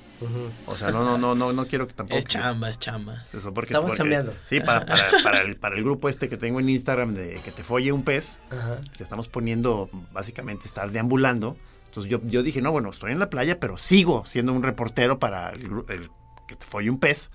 [0.66, 2.16] O sea, no, no, no, no, no quiero que tampoco.
[2.16, 3.20] Es chamba, es chamba.
[3.36, 4.32] Eso porque, Estamos porque- chambeando.
[4.44, 7.50] Sí, para, para, para el, para el grupo este que tengo en Instagram de que
[7.50, 8.80] te folle un pez, Ajá.
[8.96, 11.56] que estamos poniendo básicamente estar deambulando.
[11.92, 15.18] Entonces yo, yo dije, no, bueno, estoy en la playa, pero sigo siendo un reportero
[15.18, 16.08] para el, el
[16.48, 17.30] que te folle un pez.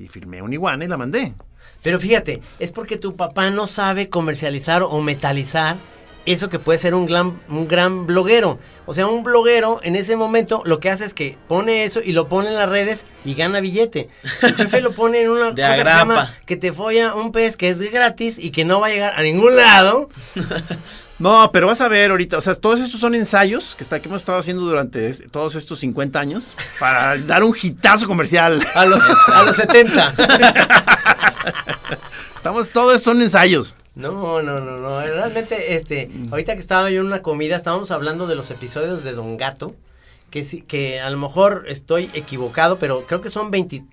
[0.00, 1.32] Y filmé una iguana y la mandé.
[1.80, 5.76] Pero fíjate, es porque tu papá no sabe comercializar o metalizar
[6.26, 8.58] eso que puede ser un gran, un gran bloguero.
[8.86, 12.10] O sea, un bloguero en ese momento lo que hace es que pone eso y
[12.10, 14.08] lo pone en las redes y gana billete.
[14.40, 17.56] Tu jefe lo pone en una De cosa que llama que te folla un pez
[17.56, 20.10] que es gratis y que no va a llegar a ningún lado.
[21.20, 24.08] No, pero vas a ver ahorita, o sea, todos estos son ensayos que, está, que
[24.08, 28.66] hemos estado haciendo durante todos estos 50 años para dar un hitazo comercial.
[28.74, 30.14] A los, a los 70.
[32.36, 33.76] Estamos, todo esto son ensayos.
[33.94, 35.00] No, no, no, no.
[35.02, 39.12] Realmente, este, ahorita que estaba yo en una comida, estábamos hablando de los episodios de
[39.12, 39.74] Don Gato,
[40.30, 43.84] que sí, que a lo mejor estoy equivocado, pero creo que son 20.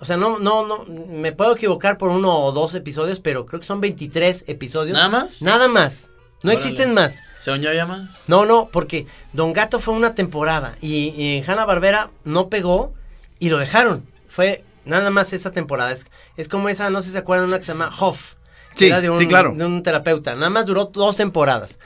[0.00, 3.60] O sea, no, no, no, me puedo equivocar por uno o dos episodios, pero creo
[3.60, 4.94] que son 23 episodios.
[4.94, 5.42] ¿Nada más?
[5.42, 6.08] Nada más.
[6.42, 6.54] No Órale.
[6.54, 7.22] existen más.
[7.38, 8.22] ¿Se yo ya más?
[8.26, 12.92] No, no, porque Don Gato fue una temporada y, Hanna Barbera no pegó
[13.38, 14.04] y lo dejaron.
[14.28, 15.92] Fue nada más esa temporada.
[15.92, 18.34] Es, es como esa, no sé si se acuerdan, una que se llama Hoff.
[18.74, 19.54] Sí, era de un, sí, claro.
[19.56, 20.34] De un terapeuta.
[20.34, 21.78] Nada más duró dos temporadas.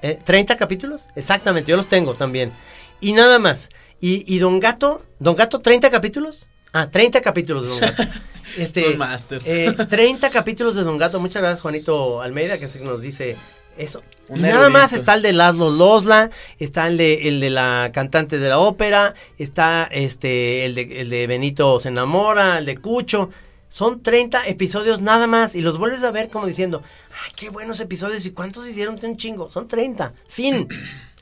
[0.00, 1.06] Eh, ¿30 capítulos?
[1.16, 2.52] Exactamente, yo los tengo también.
[3.00, 3.68] Y nada más.
[4.00, 6.46] Y, y Don Gato, Don Gato, ¿30 capítulos?
[6.72, 8.02] Ah, 30 capítulos de Don Gato.
[8.56, 9.42] Este, Un máster.
[9.44, 11.20] eh, 30 capítulos de Don Gato.
[11.20, 13.36] Muchas gracias, Juanito Almeida, que nos dice
[13.78, 14.02] eso.
[14.28, 17.90] Un y nada más está el de Laszlo Losla, está el de, el de la
[17.92, 22.76] cantante de la ópera, está este el de, el de Benito se enamora, el de
[22.76, 23.30] Cucho.
[23.68, 27.80] Son 30 episodios nada más y los vuelves a ver como diciendo, ah, qué buenos
[27.80, 29.50] episodios y cuántos hicieron un chingo.
[29.50, 30.68] Son 30, fin.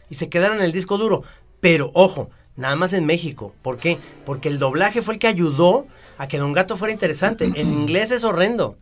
[0.09, 1.23] y se quedaron en el disco duro.
[1.61, 3.55] Pero ojo, nada más en México.
[3.63, 3.99] ¿Por qué?
[4.25, 5.87] Porque el doblaje fue el que ayudó
[6.19, 7.45] a que Don Gato fuera interesante.
[7.45, 8.77] En inglés es horrendo.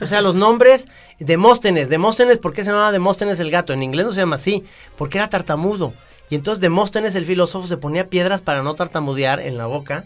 [0.00, 3.72] O sea, los nombres, Demóstenes, Demóstenes, ¿por qué se llamaba Demóstenes el gato?
[3.72, 4.64] En inglés no se llama así,
[4.96, 5.92] porque era tartamudo.
[6.30, 10.04] Y entonces Demóstenes el filósofo se ponía piedras para no tartamudear en la boca.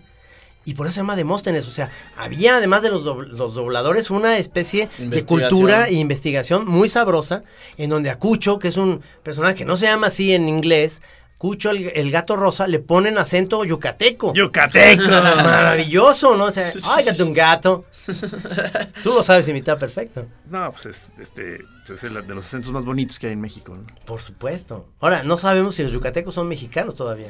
[0.67, 1.67] Y por eso se llama Demóstenes.
[1.67, 6.89] O sea, había además de los, los dobladores una especie de cultura e investigación muy
[6.89, 7.43] sabrosa.
[7.79, 11.01] En donde a Cucho, que es un personaje que no se llama así en inglés,
[11.41, 14.35] Cucho el, el gato rosa, le ponen acento yucateco.
[14.35, 15.03] Yucateco.
[15.09, 16.45] Maravilloso, ¿no?
[16.45, 17.87] O sea, ay, gato un gato.
[19.03, 20.27] Tú lo sabes imitar perfecto.
[20.51, 23.75] No, pues es, este, es el de los acentos más bonitos que hay en México.
[23.75, 23.87] ¿no?
[24.05, 24.87] Por supuesto.
[25.01, 27.29] Ahora, no sabemos si los yucatecos son mexicanos todavía.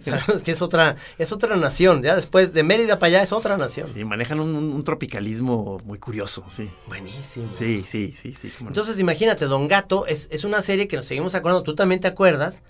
[0.00, 2.02] Sabemos que es otra, es otra nación.
[2.02, 3.88] Ya después de Mérida para allá es otra nación.
[3.94, 6.70] Y manejan un, un- un tropicalismo muy curioso, sí.
[6.86, 7.50] Buenísimo.
[7.58, 8.50] Sí, sí, sí, sí.
[8.60, 8.68] no.
[8.68, 11.62] Entonces, imagínate, Don Gato es, es una serie que nos seguimos acordando.
[11.62, 12.62] Tú también te acuerdas.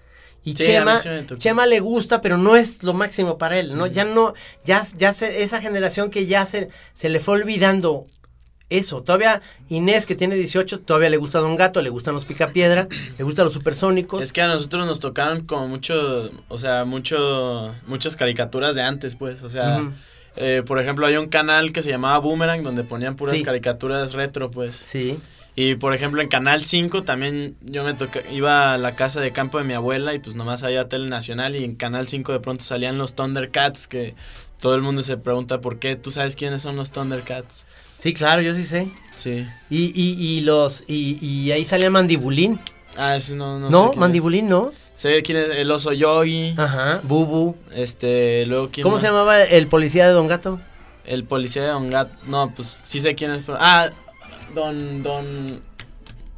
[0.45, 1.01] Y Sí, Chema.
[1.39, 3.87] Chema le gusta, pero no es lo máximo para él, ¿no?
[3.87, 4.35] Ya no,
[4.65, 8.07] ya, ya se, esa generación que ya se, se le fue olvidando
[8.69, 9.03] eso.
[9.03, 9.41] Todavía
[9.71, 13.47] Inés, que tiene 18, todavía le gusta Don Gato, le gustan los picapiedra, le gustan
[13.47, 14.23] los supersónicos.
[14.23, 19.15] Es que a nosotros nos tocaron como mucho, o sea, mucho, muchas caricaturas de antes,
[19.17, 19.91] pues, o sea,
[20.37, 23.43] eh, por ejemplo, hay un canal que se llamaba Boomerang donde ponían puras Sí.
[23.43, 24.77] caricaturas retro, pues.
[24.77, 25.19] Sí.
[25.57, 29.33] Y por ejemplo, en Canal 5 también yo me toca, iba a la casa de
[29.33, 32.41] campo de mi abuela y pues nomás había tele nacional y en Canal 5 de
[32.41, 34.15] pronto salían los Thundercats que
[34.61, 35.95] todo el mundo se pregunta por qué.
[35.95, 37.67] ¿Tú sabes quiénes son los Thundercats?
[37.99, 38.89] Sí, claro, yo sí sé.
[39.17, 39.47] Sí.
[39.71, 42.59] Y, y, y los y, y ahí salía Mandibulín.
[42.97, 44.71] Ah, ese no, no, No, sé Mandibulín, ¿no?
[44.71, 45.01] es.
[45.01, 46.55] Sé quién es el oso Yogi.
[46.57, 47.57] Ajá, Bubu.
[47.73, 49.03] Este, luego quién ¿Cómo más?
[49.03, 50.61] se llamaba el policía de Don Gato?
[51.05, 52.13] El policía de Don Gato.
[52.27, 53.43] No, pues sí sé quién es.
[53.45, 53.91] pero- Ah,
[54.55, 55.03] Don.
[55.03, 55.61] Don.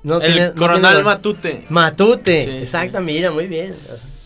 [0.03, 1.65] No, el tiene- coronel Matute.
[1.69, 3.75] Matute, Sí, exacto, mira, muy bien.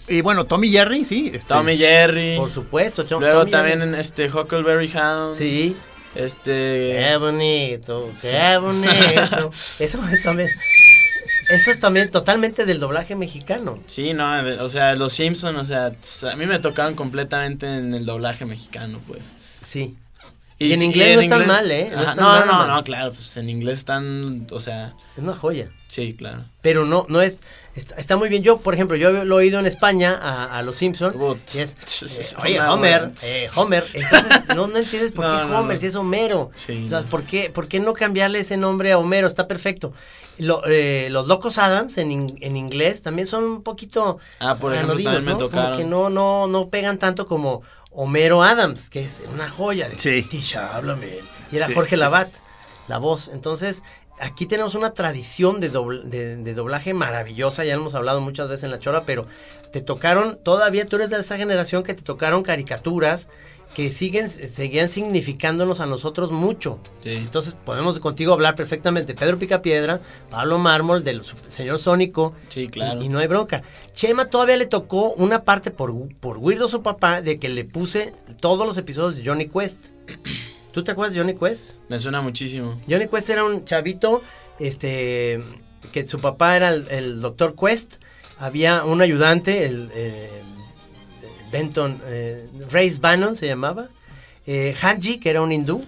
[0.09, 1.30] Y bueno, Tommy Jerry, sí.
[1.32, 2.36] este, Tommy Jerry.
[2.36, 3.95] Por supuesto, Tom- Luego Tommy también Jerry.
[3.95, 5.36] en este Huckleberry Hound.
[5.36, 5.76] Sí.
[6.14, 6.97] Este.
[6.99, 9.53] Qué bonito, qué bonito.
[9.78, 10.49] Eso es también.
[11.51, 13.78] Eso es también totalmente del doblaje mexicano.
[13.86, 14.28] Sí, no,
[14.62, 15.93] o sea, los Simpsons, o sea,
[16.32, 19.20] a mí me tocaron completamente en el doblaje mexicano, pues.
[19.62, 19.97] Sí.
[20.63, 21.91] Y en sí, inglés no están mal, ¿eh?
[21.93, 25.71] No están No, no, no, claro, pues en inglés están, o sea, Es una joya.
[25.89, 26.45] sí, claro.
[26.61, 27.39] Pero no, no es.
[27.75, 28.43] Está, está muy bien.
[28.43, 31.17] Yo, por ejemplo, yo lo he oído en España a, a los Simpsons.
[31.55, 31.75] Y es.
[32.03, 33.87] Eh, Oye, Homer, eh, Homer.
[33.95, 35.81] Entonces, no, no entiendes por No, qué no, Homer, no.
[35.81, 36.51] si es Homero.
[36.55, 37.07] Sí, o sea, no.
[37.07, 39.27] ¿por qué, ¿por qué no cambiarle ese nombre a Homero?
[39.29, 39.93] Está perfecto.
[40.39, 44.73] Lo- eh, los Locos Adams en, in- en inglés también son un poquito Ah, por
[44.73, 45.49] ejemplo, anodinos, también me ¿no?
[45.51, 45.79] Como tocaron.
[45.79, 49.88] que no, no, no pegan tanto como Homero Adams, que es una joya.
[49.88, 50.22] De, Sí.
[50.22, 51.18] Tisha, háblame.
[51.51, 52.01] Y era Sí, Jorge sí.
[52.01, 52.30] Labat,
[52.88, 53.28] la voz.
[53.28, 53.82] Entonces,
[54.21, 57.64] aquí tenemos una tradición de, dobl- de, de doblaje maravillosa.
[57.64, 59.27] Ya lo hemos hablado muchas veces en La Chora, pero
[59.73, 63.29] te tocaron, todavía tú eres de esa generación que te tocaron caricaturas
[63.75, 66.81] que siguen, seguían significándonos a nosotros mucho.
[67.05, 67.11] Sí.
[67.11, 69.14] Entonces podemos contigo hablar perfectamente.
[69.14, 72.35] Pedro Picapiedra, Pablo Mármol, del señor Sónico.
[72.49, 73.01] Sí, claro.
[73.01, 73.62] Y, y no hay bronca.
[73.93, 78.12] Chema todavía le tocó una parte por, por Weirdo su papá de que le puse
[78.41, 79.87] todos los episodios de Johnny Quest.
[80.73, 81.64] ¿Tú te acuerdas de Johnny Quest?
[81.89, 82.81] Me suena muchísimo.
[82.89, 84.23] Johnny Quest era un chavito,
[84.59, 85.43] este,
[85.93, 87.97] que su papá era el, el doctor Quest.
[88.39, 90.43] Había un ayudante, el eh,
[91.53, 93.89] Benton, eh, Race Bannon se llamaba.
[94.47, 95.85] Eh, Hanji, que era un hindú.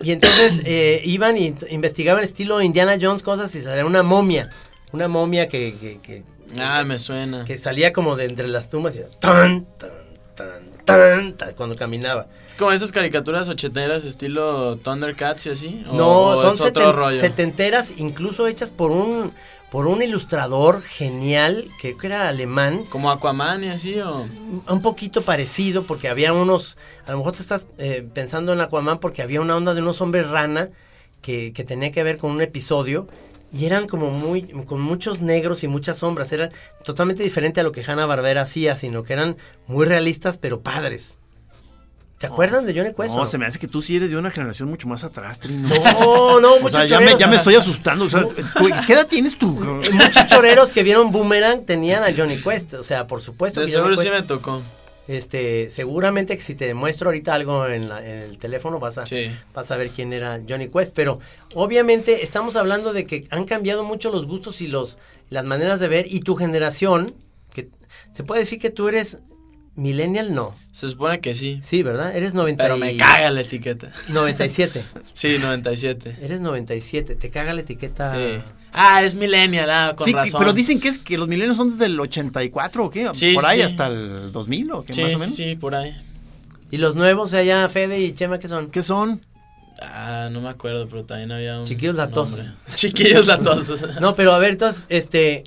[0.00, 4.50] Y entonces eh, iban y investigaban estilo Indiana Jones cosas y salía una momia.
[4.92, 6.24] Una momia que, que, que-
[6.58, 7.46] Ah, me suena.
[7.46, 9.90] que salía como de entre las tumbas y tan, tan,
[10.36, 12.26] tan, tan, tan, cuando caminaba.
[12.46, 15.84] Es como estas caricaturas ochenteras estilo Thundercats y así.
[15.88, 17.20] ¿O- No, son es otro seten- rollo.
[17.20, 19.32] setenteras, incluso hechas por un
[19.70, 24.26] por un ilustrador genial, que era alemán, Como Aquaman y así, o.
[24.68, 26.76] un poquito parecido, porque había unos,
[27.06, 30.02] a lo mejor te estás eh, pensando en Aquaman porque había una onda de unos
[30.02, 30.68] hombres rana
[31.22, 33.08] que, que tenía que ver con un episodio
[33.52, 36.50] y eran como muy, con muchos negros y muchas sombras, eran
[36.84, 39.36] totalmente diferente a lo que Hanna Barbera hacía, sino que eran
[39.66, 41.18] muy realistas pero padres.
[42.18, 43.10] ¿Se acuerdan de Johnny Quest?
[43.14, 43.26] o No, no?
[43.26, 45.68] se me hace que tú sí eres de una generación mucho más atrás, Trino.
[45.68, 48.04] No, no, o muchos sea, ya me, ya estoy asustando.
[48.04, 49.48] O sea, ¿tú- ¿Qué edad tienes tú?
[49.48, 53.58] Muchos choreros que vieron Boomerang tenían a Johnny Quest, o sea, por supuesto.
[53.58, 54.62] De que seguro sí me tocó.
[55.08, 59.06] Este, seguramente que si te muestro ahorita algo en, la- en el teléfono vas a,
[59.06, 59.30] Sí.
[59.52, 61.18] vas a ver quién era Johnny Quest, pero
[61.54, 64.98] obviamente estamos hablando de que han cambiado mucho los gustos y los
[65.28, 67.14] las maneras de ver y tu generación,
[67.54, 67.70] que
[68.12, 69.18] se puede decir que tú eres
[69.74, 70.54] millennial, no.
[70.70, 71.60] Se supone que sí.
[71.62, 72.14] Sí, ¿verdad?
[72.16, 73.92] Eres 90 Pero me y- caga la etiqueta.
[74.08, 74.82] 97.
[75.12, 76.18] Sí, 97.
[76.22, 78.14] Eres 97, te caga la etiqueta.
[78.16, 78.40] Sí.
[78.72, 80.38] Ah, es millennial, ah, con Sí, razón.
[80.38, 83.08] pero dicen que es que los milenios son desde el 84 o qué?
[83.12, 83.62] Sí, Por ahí sí.
[83.62, 85.34] hasta el 2000 o qué Sí, más o menos.
[85.34, 85.94] sí, por ahí.
[86.70, 88.70] Y los nuevos allá, Fede y Chema, ¿qué son?
[88.70, 89.20] ¿Qué son?
[89.80, 91.66] Ah, no me acuerdo, pero también había un.
[91.66, 92.40] Chiquillos latosos.
[92.74, 93.82] Chiquillos latosos.
[94.00, 95.44] No, pero a ver, entonces, este,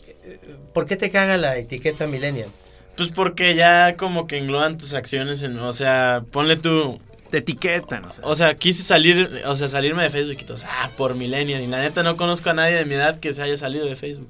[0.73, 2.49] ¿por qué te caga la etiqueta millennial?
[2.97, 5.59] Pues porque ya como que engloban tus acciones en.
[5.59, 6.99] O sea, ponle tú.
[7.29, 8.25] Te etiquetan, o sea.
[8.25, 11.61] O sea, quise salir, o sea, salirme de Facebook y todos, ah, por millennial.
[11.61, 13.95] Y la neta no conozco a nadie de mi edad que se haya salido de
[13.95, 14.29] Facebook.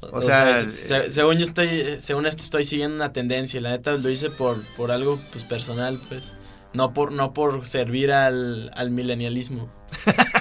[0.00, 3.60] O sea, se- se- según yo estoy, según esto estoy siguiendo una tendencia.
[3.60, 6.32] La neta lo hice por, por algo pues personal, pues.
[6.72, 9.70] No por, no por servir al, al milenialismo.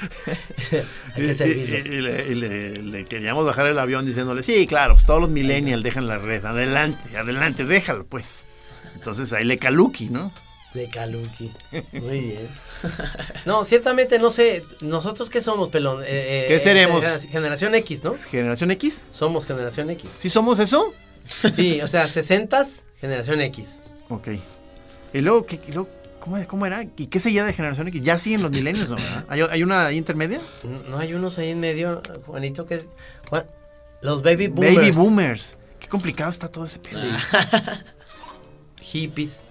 [1.14, 1.86] Hay que y- servirles.
[1.86, 5.30] y le, y le- le queríamos bajar el avión diciéndole, sí, claro, pues todos los
[5.30, 8.46] millennials dejan la red, adelante, adelante, déjalo, pues.
[8.94, 10.32] Entonces ahí le caluqui, ¿no?
[10.74, 11.50] De Kaluki.
[11.92, 12.48] Muy bien.
[13.44, 16.02] No, ciertamente no sé, nosotros qué somos, pelón.
[16.04, 17.02] Eh, eh, ¿Qué seremos?
[17.04, 18.14] genera- Generación X, ¿no?
[18.30, 19.02] ¿Generación X?
[19.10, 20.08] Somos generación X.
[20.16, 20.94] ¿Sí somos eso?
[21.56, 22.64] Sí, o sea, 60
[23.00, 23.80] generación X.
[24.10, 24.28] Ok.
[25.12, 25.88] Y luego, ¿qué, luego,
[26.20, 26.82] ¿cómo, cómo era?
[26.82, 28.00] ¿Y qué seguía de generación X?
[28.02, 28.96] ¿Ya siguen los milenios, no?
[28.96, 29.24] verdad?
[29.28, 30.40] ¿Hay, hay una ahí intermedia?
[30.88, 32.86] No, hay unos ahí en medio, Juanito, que es...
[33.28, 33.46] Juan-
[34.02, 34.76] los baby boomers.
[34.76, 35.56] Baby boomers.
[35.78, 37.00] Qué complicado está todo ese pedo.
[37.00, 37.08] Sí.
[38.80, 39.42] Hippies.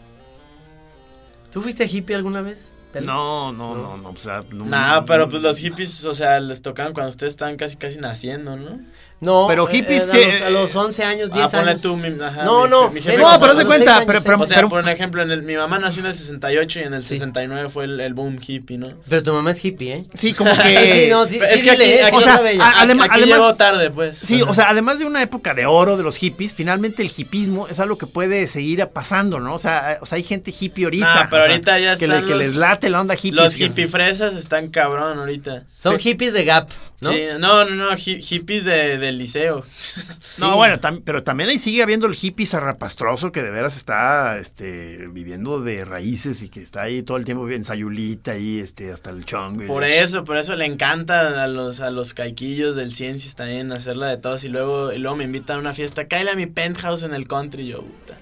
[1.51, 2.73] ¿Tú fuiste hippie alguna vez?
[3.01, 4.09] No, no, no, no.
[4.09, 7.55] O sea, no, Nah, pero pues los hippies, o sea, les tocaban cuando ustedes estaban
[7.55, 8.79] casi casi naciendo, ¿no?
[9.21, 11.71] No, Pero eh, hippies, eh, a, los, eh, a los 11 años, 10 Ah, ponle
[11.71, 11.81] años.
[11.81, 14.37] tú, mi, ajá, No, mi- no, mi No, pero haz de cuenta, pero- años, pero-
[14.37, 14.69] seis o sea, años.
[14.69, 17.09] por ejemplo, en el, mi mamá nació en el 68 y en el Sí.
[17.15, 18.87] 69 fue el, el boom hippie, ¿no?
[19.09, 20.05] Pero tu mamá es hippie, ¿eh?
[20.13, 20.59] Sí, como que...
[21.05, 22.09] Sí, no, sí, Es que aquí- ¿eh?
[22.13, 22.63] o sea, sabe ella.
[22.65, 24.17] a- adem- Aquí además- llegó tarde, pues.
[24.17, 27.67] Sí, o sea, además de una época de oro de los hippies, finalmente el hipismo
[27.67, 29.53] es algo que puede seguir pasando, ¿no?
[29.53, 31.05] O sea, o sea hay gente hippie ahorita.
[31.05, 33.15] Nah, pero o sea, ahorita ya que, le- están que los- les late la onda
[33.15, 33.31] hippie.
[33.33, 35.63] Los que- hippie fresas están cabrón ahorita.
[35.77, 36.69] Son hippies de Gap,
[37.01, 37.09] ¿no?
[37.11, 39.65] Sí, no, no, no, hi- hippies de, del liceo.
[40.37, 44.37] No, bueno, tam- pero también ahí sigue habiendo el hippie zarrapastroso que de veras está
[44.39, 48.91] este, viviendo de raíces y que está ahí todo el tiempo en Sayulita ahí este,
[48.91, 49.63] hasta el chongo.
[49.63, 53.71] y Por eso, por eso le encanta a los, a los caiquillos del Ciencias también
[53.73, 56.45] hacerla de todos y luego, y luego me invitan a una fiesta, cállale a mi
[56.45, 58.17] penthouse en el country, yo, puta.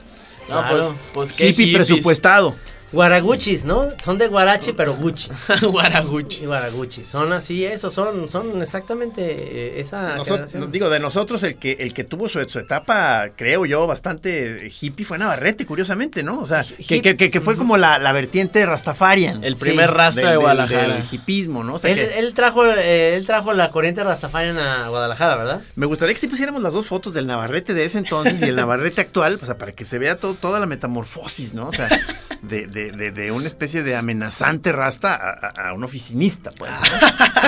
[0.50, 0.78] No, Claro.
[0.78, 1.88] pues, pues qué Hippie hippies.
[1.88, 2.56] presupuestado.
[2.92, 3.90] Guaraguchis, ¿no?
[4.04, 5.30] Son de Guarache, pero Gucci.
[5.62, 6.44] Guaraguchi.
[6.44, 7.06] Y Guaraguchis.
[7.08, 10.72] Son así, eso, son, son exactamente eh, esa generación.
[10.72, 15.06] digo, de nosotros el que el que tuvo su, su etapa, creo yo, bastante hippie
[15.06, 16.40] fue Navarrete, curiosamente, ¿no?
[16.40, 19.44] O sea, que, que, que- que fue como la, la vertiente Rastafarian.
[19.44, 20.94] El Sí, primer rasta de Guadalajara.
[20.96, 21.74] Del hipismo, ¿no?
[21.76, 25.62] O sea, Él, que él trajo, eh, él trajo la corriente Rastafarian a Guadalajara, ¿verdad?
[25.76, 28.56] me gustaría que si pusiéramos las dos fotos del Navarrete de ese entonces y el
[28.58, 31.68] Navarrete actual, o sea, para que se vea todo, toda la metamorfosis, ¿no?
[31.68, 31.90] O sea,
[32.42, 36.72] de, de, de, de una especie de amenazante rasta a, a- a un oficinista, pues.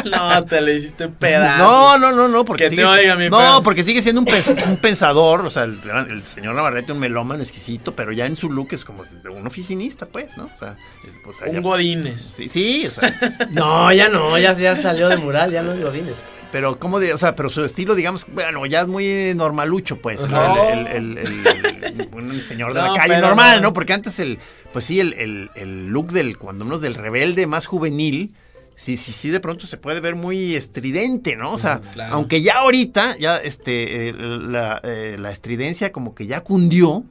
[0.03, 0.11] ¿no?
[0.39, 1.63] no, te le hiciste pedazo.
[1.63, 4.27] No, no, no, no, porque Que sigue, te oiga, mi no, porque sigue siendo un,
[4.27, 8.49] pens- un pensador, o sea, el, señor Navarrete, un melómano exquisito, pero ya en su
[8.51, 10.45] look es como un oficinista, pues, ¿no?
[10.53, 10.77] O sea,
[11.07, 12.21] es, pues, Un ya- Godines.
[12.23, 13.13] sí, sí, o sea,
[13.51, 16.15] No, ya no, ya, ya salió de mural, ya no es Godínez.
[16.51, 20.21] Pero como de, o sea, pero su estilo, digamos, bueno, ya es muy normalucho, pues,
[20.21, 20.55] ¿no?
[20.55, 20.69] No.
[20.69, 23.67] El, el- el- el- un señor de No, la calle normal, no.
[23.69, 23.73] ¿no?
[23.73, 24.39] Porque antes el,
[24.73, 25.49] pues sí, el,
[25.87, 28.33] look del, cuando es del rebelde más juvenil,
[28.75, 31.51] sí, sí, sí, de pronto se puede ver muy estridente, ¿no?
[31.53, 32.15] O sea, claro.
[32.15, 37.03] aunque ya ahorita, ya este, eh, la, eh, la estridencia como que ya cundió,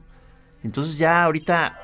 [0.63, 1.79] entonces ya ahorita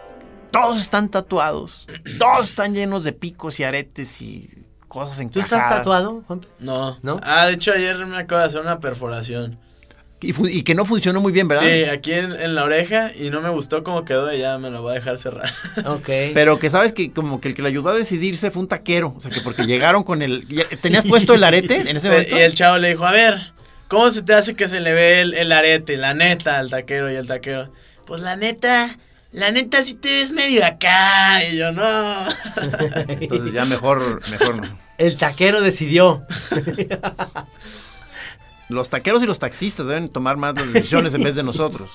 [0.51, 1.88] todos están tatuados,
[2.20, 4.49] todos están llenos de picos y aretes y
[4.96, 6.48] cosas ¿Tú estás tatuado, Juanpe?
[6.60, 6.98] No.
[7.02, 7.20] ¿No?
[7.24, 9.60] Ah, de hecho ayer me acabo de hacer una perforación.
[10.22, 11.64] Y, y que no funcionó muy bien, ¿verdad?
[11.64, 14.72] Sí, aquí en, en la oreja y no me gustó cómo quedó y ya me
[14.72, 15.52] lo voy a dejar cerrar.
[15.86, 16.10] Ok.
[16.34, 19.14] Pero que sabes que como que el que le ayudó a decidirse fue un taquero.
[19.16, 20.48] O sea, que porque llegaron con el...
[20.82, 22.38] ¿Tenías puesto el arete en ese momento?
[22.38, 23.52] y el chavo le dijo, a ver,
[23.89, 25.98] ¿cómo se te hace que se le ve el, el arete?
[25.98, 27.72] La neta, al taquero y el taquero.
[28.08, 28.98] Pues la neta,
[29.34, 31.43] la neta sí te ves medio acá.
[31.43, 31.84] Y yo, no.
[33.10, 34.85] Entonces ya mejor, mejor no.
[34.98, 36.24] El taquero decidió.
[38.70, 41.89] Los taqueros y los taxistas deben tomar más las decisiones en vez de nosotros.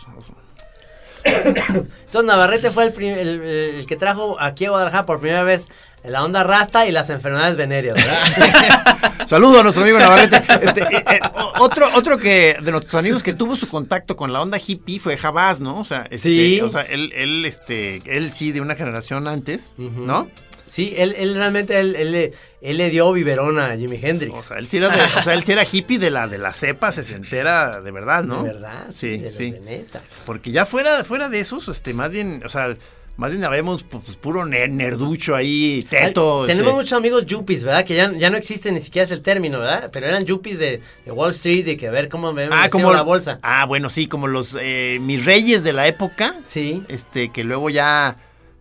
[1.24, 3.42] Entonces Navarrete fue el, el-
[3.78, 5.68] el que trajo aquí a Guadalajara por primera vez
[6.05, 9.11] la onda rasta y las enfermedades venéreas, ¿verdad?
[9.26, 10.36] Saludo a nuestro amigo Navarrete.
[10.62, 11.20] Este, eh, eh,
[11.59, 15.16] otro, otro que de nuestros amigos que tuvo su contacto con la onda hippie fue
[15.18, 15.78] Jabás, ¿no?
[15.80, 16.61] O sea, este, Sí.
[16.62, 19.74] o sea, él, él, este, él sí de una generación antes.
[19.76, 20.30] ¿no?
[20.66, 22.32] sí, él, él realmente, él, él le-
[22.62, 24.38] él le dio biberón a Jimi Hendrix.
[24.38, 26.38] O sea, él sí era, de- o sea, él sí era hippie de la, de
[26.38, 28.42] la cepa sesentera, de verdad, ¿no?
[28.42, 28.86] De verdad.
[28.90, 29.50] Sí, de, sí.
[29.52, 30.02] de neta.
[30.26, 32.76] Porque ya fuera, fuera de esos, este, más bien, o sea,
[33.16, 36.44] más bien habemos pues, puro ner- nerducho ahí, teto.
[36.46, 37.84] Tenemos este, muchos amigos yuppies, ¿verdad?
[37.84, 39.90] Que ya, ya no existe ni siquiera es el término, ¿verdad?
[39.92, 42.92] Pero eran yuppies de, de Wall Street y que a ver cómo me Ah, como
[42.92, 43.38] la bolsa.
[43.42, 46.82] Ah, bueno, sí, como los eh, mis reyes de la época, Sí.
[46.88, 48.16] este, que luego ya,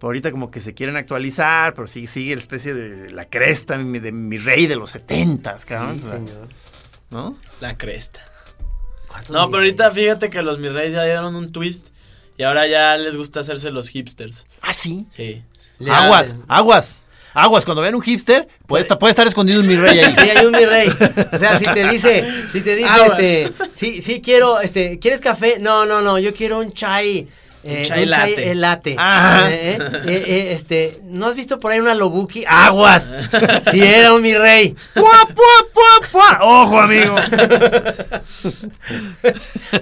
[0.08, 4.00] ahorita como que se quieren actualizar, pero sigue, sigue la especie de la cresta mi-
[4.00, 6.00] de mi rey de los setentas, cabrón.
[6.00, 6.48] Sí, o sea, señor.
[7.10, 7.38] ¿No?
[7.60, 8.24] La cresta.
[9.08, 11.88] ¿Cuántos No, pero ahorita fíjate que los mis reyes ya dieron un twist
[12.38, 14.46] y ahora ya les gusta hacerse los hipsters.
[14.62, 15.08] Ah, sí.
[15.16, 15.44] Sí.
[15.80, 17.06] Le- Aguas, aguas.
[17.34, 20.14] Aguas, cuando vean un hipster, puede, estar, puede estar escondido un mi rey ahí.
[20.18, 20.90] Sí, hay un mi rey.
[20.90, 23.20] O sea, si te dice, si te dice, Aguas.
[23.20, 25.58] este, sí, sí quiero, este, ¿quieres café?
[25.60, 27.28] No, no, no, yo quiero un chai.
[27.64, 28.06] Eh, chai
[28.56, 28.96] latte.
[28.98, 29.52] Ajá.
[29.52, 32.44] Eh, eh, eh, eh, este, ¿no has visto por ahí una lobuki?
[32.48, 33.12] ¡Aguas!
[33.72, 34.76] Si era un mi rey.
[34.94, 36.40] ¡Pua, pua, pua, pua!
[36.42, 37.16] ¡Ojo, amigo!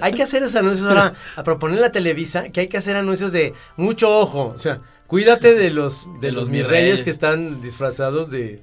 [0.00, 3.32] Hay que hacer esos anuncios ahora, a proponer la Televisa, que hay que hacer anuncios
[3.32, 4.52] de mucho ojo.
[4.54, 7.04] O sea, cuídate de los, de, De los los mi reyes reyes.
[7.04, 8.60] que están disfrazados de...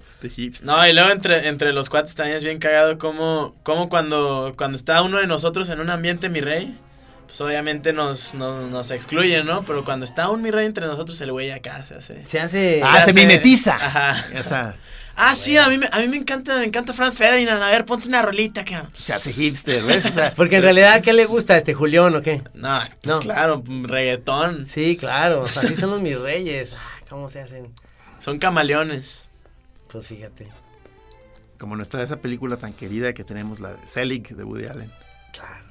[0.63, 4.75] No, y luego entre, entre los cuates también es bien cagado como, como cuando, cuando
[4.75, 6.79] está uno de nosotros en un ambiente mi rey,
[7.27, 9.63] pues obviamente nos, nos, nos excluyen, ¿no?
[9.63, 12.25] Pero cuando está un mi rey entre nosotros, el güey acá se hace...
[12.25, 12.81] Se hace...
[12.83, 13.75] Ah, se hace- mimetiza.
[13.75, 14.25] Ajá.
[14.39, 14.75] O sea,
[15.17, 17.63] Ah, sí, a mí, me- a mí me encanta, me encanta Franz Ferdinand.
[17.63, 18.91] A ver, ponte una rolita, cabrón.
[18.97, 20.05] se hace hipster, ¿ves?
[20.05, 21.55] O sea, Porque en realidad, ¿qué le gusta?
[21.55, 22.41] ¿Este Julián o qué?
[22.53, 23.19] No, pues No.
[23.21, 24.65] claro, reggaetón.
[24.65, 26.73] Sí, claro, o sea, así son los mis reyes.
[26.75, 27.73] Ah, ¿Cómo se hacen?
[28.19, 29.29] Son camaleones.
[29.87, 30.49] Pues fíjate.
[31.57, 34.91] Como nuestra esa película tan querida que tenemos, la de Selig de Woody Allen.
[35.31, 35.63] Claro.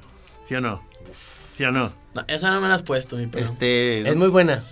[0.43, 0.83] ¿Sí o no?
[1.13, 1.93] ¿Sí o no?
[2.15, 3.45] No, esa no me la has puesto, mi perro.
[3.45, 4.09] Este.
[4.09, 4.63] Es muy buena.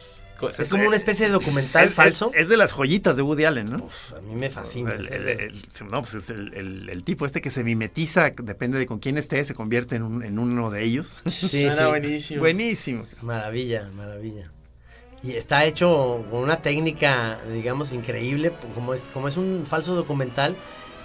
[0.59, 2.33] Es como una especie de documental es- falso.
[2.35, 3.85] Es, es de las joyitas de Woody Allen, ¿no?
[3.85, 4.91] Uf, a mí me fascina.
[4.91, 8.31] El, ese- el- el- no, pues es el, el- el tipo este que se mimetiza,
[8.43, 11.21] depende de con quién esté, se convierte en, un- en uno de ellos.
[11.27, 11.85] Sí, Suena sí.
[11.85, 12.41] buenísimo.
[12.41, 13.07] Buenísimo.
[13.23, 14.51] Maravilla, maravilla.
[15.23, 20.57] Y está hecho con una técnica, digamos, increíble, como es, como es un falso documental.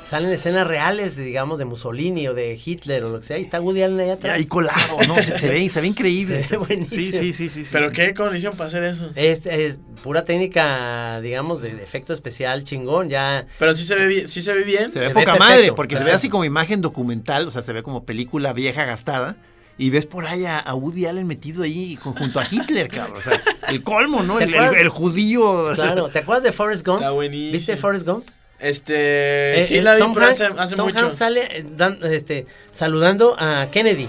[0.10, 3.60] Salen escenas reales, digamos, de Mussolini o de Hitler o lo que sea, y está
[3.60, 4.38] Woody Allen ahí Ya atrás.
[4.38, 5.16] ahí colado, ¿no?
[5.22, 6.43] Se, se ve, se ve increíble.
[6.45, 7.12] Se ve buenísimo.
[7.12, 7.70] Sí, sí, sí, sí.
[7.74, 7.93] ¿Pero sí.
[7.93, 9.10] qué condición para hacer eso?
[9.16, 13.47] Es, es pura técnica, digamos, de, de efecto especial chingón, ya...
[13.60, 14.28] Pero sí se ve bien.
[14.30, 14.89] Sí se ve bien.
[14.89, 17.51] Se ve Se ve poca perfecto, madre, porque se ve así como imagen documental, o
[17.51, 19.36] sea, se ve como película vieja gastada.
[19.80, 23.18] Y ves por ahí a, a Woody Allen metido ahí con- junto a Hitler, cabrón.
[23.18, 23.39] O sea,
[23.70, 24.38] el colmo, ¿no?
[24.39, 25.72] ¿Te El, el judío.
[25.76, 27.01] Claro, ¿te acuerdas de Forrest Gump?
[27.01, 27.51] Está buenísimo.
[27.51, 28.26] ¿Viste Forrest Gump?
[28.60, 29.58] Este.
[29.60, 30.99] Eh, sí eh, la vi Tom Hanks, hace, hace Tom mucho.
[31.05, 34.08] Hanks sale eh, dan- este, saludando a Kennedy.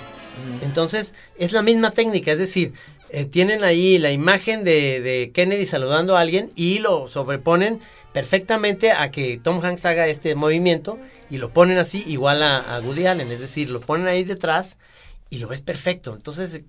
[0.63, 2.73] Entonces, es la misma técnica, es decir,
[3.11, 7.81] eh, tienen ahí la imagen de, de Kennedy saludando a alguien y lo sobreponen
[8.13, 12.81] perfectamente a que Tom Hanks haga este movimiento y lo ponen así igual a, a
[12.81, 14.77] Woody Allen, es decir, lo ponen ahí detrás
[15.29, 16.15] y lo ves perfecto.
[16.15, 16.63] Entonces, es-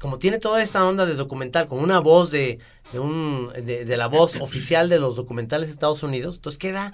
[0.00, 2.58] como tiene toda esta onda de documental con una voz de,
[2.92, 6.92] de un de, la voz oficial de los documentales de Estados Unidos, entonces queda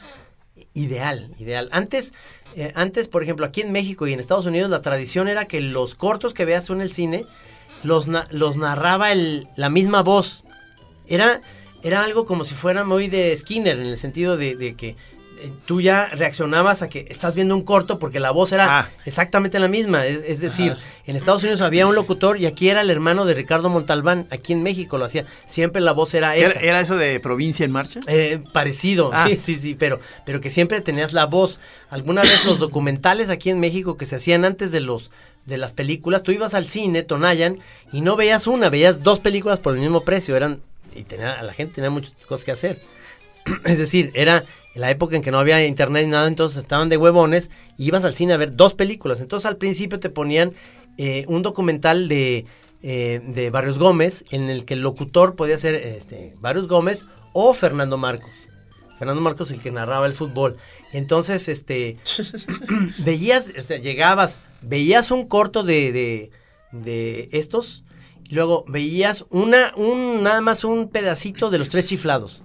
[0.74, 1.68] ideal, ideal.
[1.72, 2.12] Antes,
[2.56, 5.60] eh, antes, por ejemplo, aquí en México y en Estados Unidos, la tradición era que
[5.60, 7.26] los cortos que veas en el cine
[7.82, 10.44] los, los narraba el, la misma voz.
[11.06, 11.40] Era,
[11.82, 14.96] era algo como si fuera muy de Skinner, en el sentido de, que
[15.66, 18.90] tú ya reaccionabas a que estás viendo un corto porque la voz era Ah.
[19.04, 20.06] exactamente la misma.
[20.06, 20.80] Es, es decir, Ajá.
[21.06, 24.26] en Estados Unidos había un locutor y aquí era el hermano de Ricardo Montalbán.
[24.30, 25.24] Aquí en México lo hacía.
[25.46, 26.58] Siempre la voz era esa.
[26.58, 28.00] ¿Era, era eso de provincia en marcha?
[28.06, 29.26] Eh, parecido, Ah.
[29.28, 31.60] sí, sí, sí, pero, pero que siempre tenías la voz.
[31.90, 35.10] Alguna vez los documentales aquí en México que se hacían antes de los
[35.46, 37.58] de las películas, tú ibas al cine, Tonayan,
[37.92, 40.60] y no veías una, veías dos películas por el mismo precio, eran,
[40.94, 42.82] y tenía, la gente tenía muchas cosas que hacer.
[43.64, 46.96] es decir, era la época en que no había internet ni nada, entonces estaban de
[46.96, 49.20] huevones, y ibas al cine a ver dos películas.
[49.20, 50.52] Entonces al principio te ponían
[50.98, 52.46] eh, un documental de,
[52.82, 57.54] eh, de Barrios Gómez, en el que el locutor podía ser este, Barrios Gómez o
[57.54, 58.48] Fernando Marcos.
[58.98, 60.56] Fernando Marcos el que narraba el fútbol.
[60.92, 61.96] Entonces, este,
[62.98, 66.30] veías, o sea, llegabas, veías un corto de, de,
[66.72, 67.84] de estos,
[68.28, 72.44] y luego veías una, un, nada más un pedacito de los tres chiflados.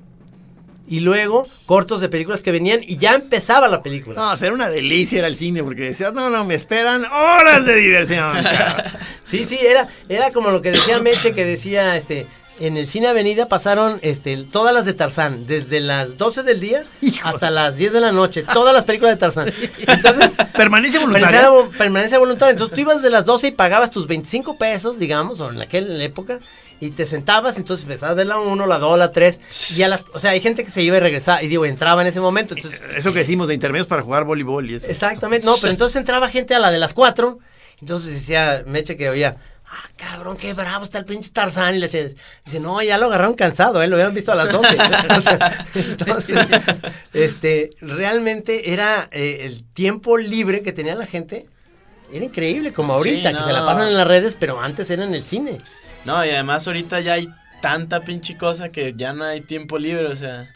[0.88, 4.16] Y luego cortos de películas que venían y ya empezaba la película.
[4.22, 7.06] No, o sea, era una delicia era el cine porque decías, no, no, me esperan
[7.06, 8.34] horas de diversión.
[8.44, 8.92] cabrón".
[9.28, 12.28] Sí, sí, era, era como lo que decía Meche, que decía, este,
[12.60, 16.84] en el cine Avenida pasaron, este, todas las de Tarzán, desde las 12 del día
[17.02, 17.28] Hijo.
[17.28, 19.54] hasta las 10 de la noche, todas las películas de Tarzán.
[19.88, 21.50] Entonces, Permanece voluntaria.
[21.78, 22.52] permanencia voluntaria.
[22.52, 26.04] Entonces tú ibas de las 12 y pagabas tus 25 pesos, digamos, o en aquella
[26.04, 26.40] época,
[26.80, 29.40] y te sentabas, entonces empezabas a ver la 1, la 2, la 3,
[29.78, 32.02] y a las, o sea, hay gente que se iba y regresaba, y digo, entraba
[32.02, 32.82] en ese momento, entonces...
[32.96, 34.88] Eso que decimos de intermedios para jugar voleibol y eso.
[34.88, 37.40] Exactamente, no, pero entonces entraba gente a la de las cuatro.
[37.82, 39.38] Entonces decía Meche que oía,
[39.76, 41.76] ah, cabrón, qué bravo está el pinche Tarzán.
[41.76, 42.08] Y le decía,
[42.46, 43.88] dice, no, ya lo agarraron cansado, ¿eh?
[43.88, 44.78] lo habían visto a las 12.
[45.18, 46.48] O sea, entonces,
[47.14, 51.48] este, realmente era eh, el tiempo libre que tenía la gente.
[52.12, 55.04] Era increíble, como Sí, ahorita, que se la pasan en las redes, pero antes era
[55.04, 55.60] en el cine.
[56.06, 57.28] No, y además ahorita ya hay
[57.62, 60.48] tanta pinche cosa que ya no hay tiempo libre, o sea.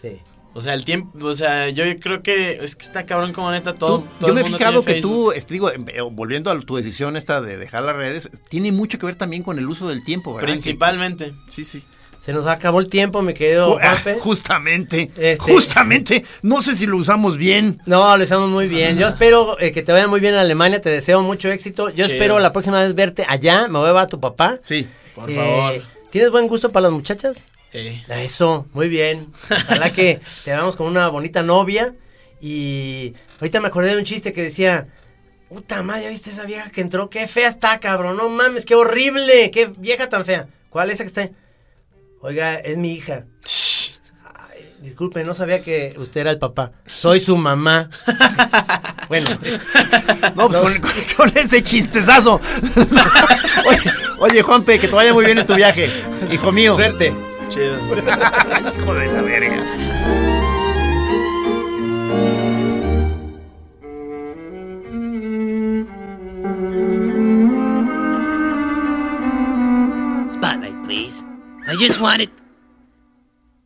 [0.00, 0.20] Sí.
[0.54, 3.74] O sea, el tiempo, o sea, yo creo que es que está cabrón como neta
[3.74, 3.98] todo.
[4.00, 6.50] Tú- todo yo el me he mundo fijado que tú, este, digo, em, eh, volviendo
[6.50, 9.66] a tu decisión esta de dejar las redes, tiene mucho que ver también con el
[9.68, 10.48] uso del tiempo, ¿verdad?
[10.50, 11.32] Principalmente.
[11.46, 11.82] Que- sí, sí.
[12.20, 13.76] Se nos acabó el tiempo, me quedo.
[13.76, 17.80] Ju- ah, justamente, Este- justamente, no sé si lo usamos bien.
[17.84, 18.96] No, lo hicimos muy bien.
[18.96, 20.80] Yo espero eh, que te vaya muy bien en Alemania.
[20.80, 21.90] Te deseo mucho éxito.
[21.90, 22.16] Yo Chido.
[22.16, 23.68] espero la próxima vez verte allá.
[23.68, 24.56] Me voy a ver a tu papá.
[24.62, 24.86] Sí.
[25.14, 25.82] Por Eh, favor.
[26.10, 27.36] ¿Tienes buen gusto para las muchachas?
[27.74, 28.02] Sí.
[28.08, 29.32] Eso, muy bien.
[29.50, 31.94] Ojalá que te veamos con una bonita novia.
[32.40, 34.86] Y ahorita me acordé de un chiste que decía:
[35.48, 37.10] Puta madre, ¿ya viste esa vieja que entró?
[37.10, 38.16] Qué fea está, cabrón.
[38.16, 39.50] No mames, qué horrible.
[39.50, 40.46] Qué vieja tan fea.
[40.70, 41.20] ¿Cuál es esa que está?
[41.22, 41.30] ahí?
[42.20, 43.24] Oiga, es mi hija.
[44.24, 46.70] Ay, disculpe, no sabía que usted era el papá.
[46.86, 47.90] Soy su mamá.
[49.08, 49.30] bueno,
[50.36, 52.40] No, Con, con- con ese chistezazo.
[53.66, 55.90] oye, oye, Juanpe, que te vaya muy bien en tu viaje,
[56.30, 56.74] hijo mío.
[56.76, 57.12] suerte.
[57.54, 57.78] Chido.
[57.86, 59.58] Hijo de la verga.
[70.32, 71.22] Spotlight, please.
[71.68, 72.30] I just wanted.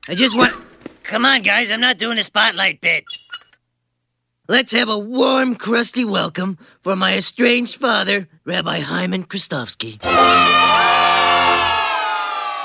[0.06, 0.52] I just want.
[1.02, 3.04] Come on, guys, I'm not doing a spotlight bit.
[4.48, 9.98] Let's have a warm, crusty welcome for my estranged father, Rabbi Hyman Kristofsky.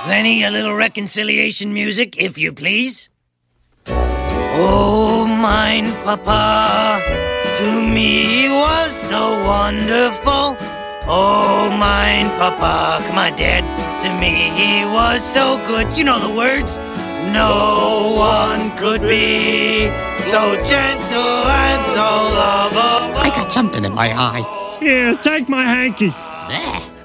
[0.05, 3.07] Lenny, a little reconciliation music, if you please.
[3.87, 7.01] Oh, mine papa,
[7.59, 10.57] to me was so wonderful.
[11.07, 13.63] Oh, mine papa, come on, Dad.
[14.03, 15.97] To me he was so good.
[15.97, 16.77] You know the words.
[17.31, 19.87] No one could be
[20.27, 23.19] so gentle and so lovable.
[23.19, 24.77] I got something in my eye.
[24.81, 26.13] Here, take my hanky.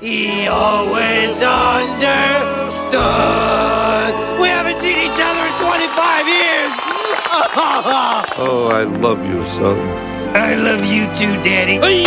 [0.01, 1.41] He always
[2.95, 4.41] understood.
[4.41, 6.73] We haven't seen each other in 25 years.
[8.41, 9.77] Oh, I love you, son.
[10.37, 11.79] I love you too, Daddy.
[11.79, 12.07] Aquí